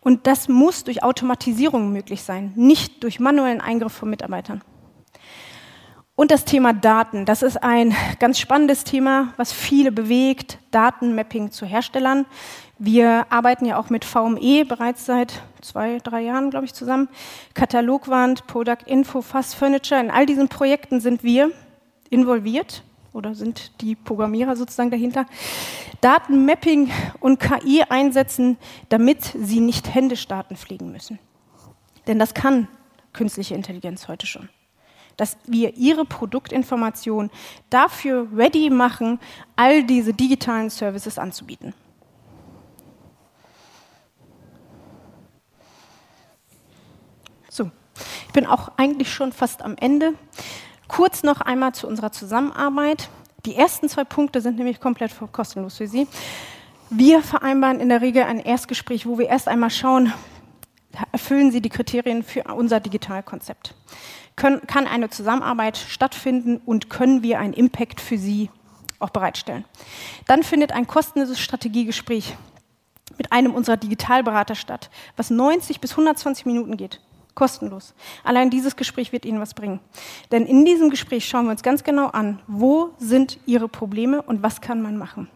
[0.00, 4.62] Und das muss durch Automatisierung möglich sein, nicht durch manuellen Eingriff von Mitarbeitern.
[6.16, 11.64] Und das Thema Daten, das ist ein ganz spannendes Thema, was viele bewegt, Datenmapping zu
[11.64, 12.26] Herstellern.
[12.78, 17.08] Wir arbeiten ja auch mit VME bereits seit zwei, drei Jahren, glaube ich, zusammen.
[17.54, 21.52] Katalogwand, Product Info, Fast Furniture, in all diesen Projekten sind wir
[22.10, 22.82] involviert
[23.12, 25.26] oder sind die Programmierer sozusagen dahinter,
[26.00, 26.90] Datenmapping
[27.20, 28.58] und KI einsetzen,
[28.88, 31.18] damit sie nicht händisch Daten pflegen müssen.
[32.06, 32.68] Denn das kann
[33.12, 34.48] künstliche Intelligenz heute schon.
[35.16, 37.30] Dass wir ihre Produktinformation
[37.68, 39.18] dafür ready machen,
[39.56, 41.74] all diese digitalen Services anzubieten.
[47.50, 47.70] So,
[48.26, 50.14] ich bin auch eigentlich schon fast am Ende.
[50.90, 53.10] Kurz noch einmal zu unserer Zusammenarbeit.
[53.46, 56.08] Die ersten zwei Punkte sind nämlich komplett kostenlos für Sie.
[56.90, 60.12] Wir vereinbaren in der Regel ein Erstgespräch, wo wir erst einmal schauen,
[61.12, 63.76] erfüllen Sie die Kriterien für unser Digitalkonzept.
[64.34, 68.50] Kann eine Zusammenarbeit stattfinden und können wir einen Impact für Sie
[68.98, 69.64] auch bereitstellen.
[70.26, 72.36] Dann findet ein kostenloses Strategiegespräch
[73.16, 77.00] mit einem unserer Digitalberater statt, was 90 bis 120 Minuten geht.
[77.34, 77.94] Kostenlos.
[78.24, 79.80] Allein dieses Gespräch wird Ihnen was bringen.
[80.32, 84.42] Denn in diesem Gespräch schauen wir uns ganz genau an, wo sind Ihre Probleme und
[84.42, 85.28] was kann man machen.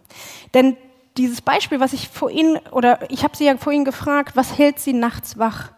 [0.53, 0.77] Denn
[1.17, 4.93] dieses Beispiel, was ich vorhin, oder ich habe Sie ja vorhin gefragt, was hält Sie
[4.93, 5.73] nachts wach?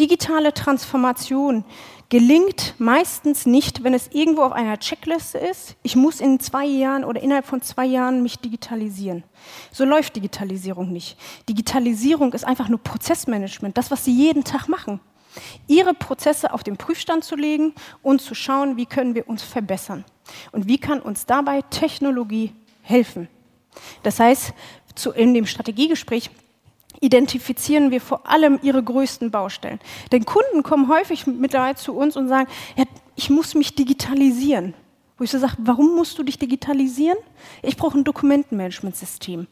[0.00, 1.64] Digitale Transformation
[2.08, 5.76] gelingt meistens nicht, wenn es irgendwo auf einer Checkliste ist.
[5.82, 9.24] Ich muss in zwei Jahren oder innerhalb von zwei Jahren mich digitalisieren.
[9.70, 11.16] So läuft Digitalisierung nicht.
[11.48, 15.00] Digitalisierung ist einfach nur Prozessmanagement, das, was Sie jeden Tag machen.
[15.66, 20.04] Ihre Prozesse auf den Prüfstand zu legen und zu schauen, wie können wir uns verbessern
[20.52, 22.52] und wie kann uns dabei Technologie
[22.82, 23.28] helfen.
[24.02, 24.52] Das heißt,
[25.14, 26.30] in dem Strategiegespräch
[27.00, 29.80] identifizieren wir vor allem ihre größten Baustellen.
[30.12, 32.84] Denn Kunden kommen häufig mittlerweile zu uns und sagen, ja,
[33.16, 34.74] ich muss mich digitalisieren.
[35.18, 37.18] Wo ich so sage, warum musst du dich digitalisieren?
[37.62, 39.46] Ich brauche ein Dokumentenmanagementsystem.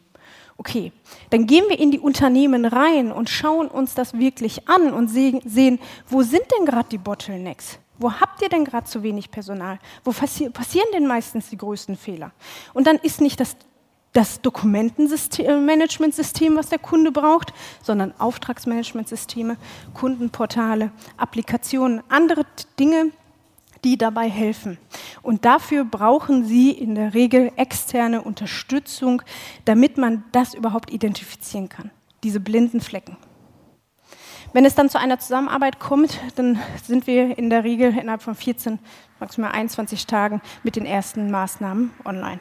[0.61, 0.93] Okay,
[1.31, 5.79] dann gehen wir in die Unternehmen rein und schauen uns das wirklich an und sehen,
[6.07, 7.79] wo sind denn gerade die Bottlenecks?
[7.97, 9.79] Wo habt ihr denn gerade zu wenig Personal?
[10.03, 12.31] Wo passieren denn meistens die größten Fehler?
[12.75, 13.55] Und dann ist nicht das
[14.13, 19.57] das Dokumentenmanagementsystem, was der Kunde braucht, sondern Auftragsmanagementsysteme,
[19.93, 22.45] Kundenportale, Applikationen, andere
[22.77, 23.11] Dinge,
[23.83, 24.77] die dabei helfen.
[25.21, 29.21] Und dafür brauchen Sie in der Regel externe Unterstützung,
[29.65, 31.91] damit man das überhaupt identifizieren kann,
[32.23, 33.17] diese blinden Flecken.
[34.53, 38.35] Wenn es dann zu einer Zusammenarbeit kommt, dann sind wir in der Regel innerhalb von
[38.35, 38.79] 14,
[39.19, 42.39] maximal 21 Tagen mit den ersten Maßnahmen online.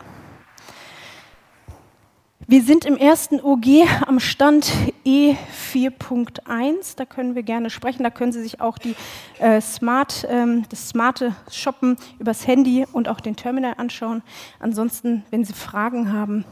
[2.51, 4.73] Wir sind im ersten OG am Stand
[5.07, 6.97] E4.1.
[6.97, 8.03] Da können wir gerne sprechen.
[8.03, 8.97] Da können Sie sich auch die,
[9.39, 14.25] äh, Smart, ähm, das smarte Shoppen übers Handy und auch den Terminal anschauen.
[14.59, 16.45] Ansonsten, wenn Sie Fragen haben,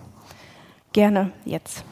[0.92, 1.82] gerne jetzt.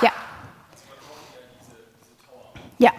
[0.00, 0.12] Ja.
[2.78, 2.92] Ja.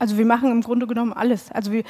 [0.00, 1.52] Also wir machen im Grunde genommen alles.
[1.52, 1.84] Also wir,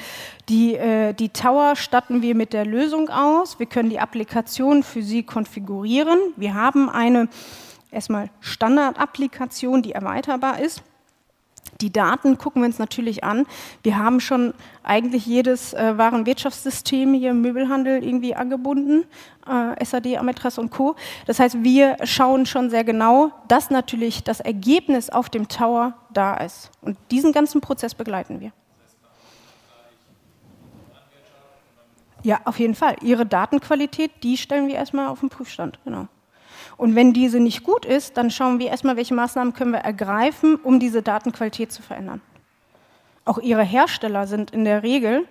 [0.49, 3.57] die, äh, die Tower statten wir mit der Lösung aus.
[3.57, 6.19] Wir können die Applikation für sie konfigurieren.
[6.35, 7.29] Wir haben eine
[7.89, 10.83] erstmal Standard-Applikation, die erweiterbar ist.
[11.81, 13.45] Die Daten gucken wir uns natürlich an.
[13.83, 14.53] Wir haben schon
[14.83, 19.05] eigentlich jedes äh, Warenwirtschaftssystem hier im Möbelhandel irgendwie angebunden,
[19.47, 20.95] äh, SAD, Ametras und Co.
[21.25, 26.35] Das heißt, wir schauen schon sehr genau, dass natürlich das Ergebnis auf dem Tower da
[26.35, 26.69] ist.
[26.81, 28.51] Und diesen ganzen Prozess begleiten wir.
[32.23, 32.97] Ja, auf jeden Fall.
[33.01, 35.79] Ihre Datenqualität, die stellen wir erstmal auf den Prüfstand.
[35.83, 36.07] Genau.
[36.77, 40.55] Und wenn diese nicht gut ist, dann schauen wir erstmal, welche Maßnahmen können wir ergreifen,
[40.55, 42.21] um diese Datenqualität zu verändern.
[43.25, 45.27] Auch ihre Hersteller sind in der Regel,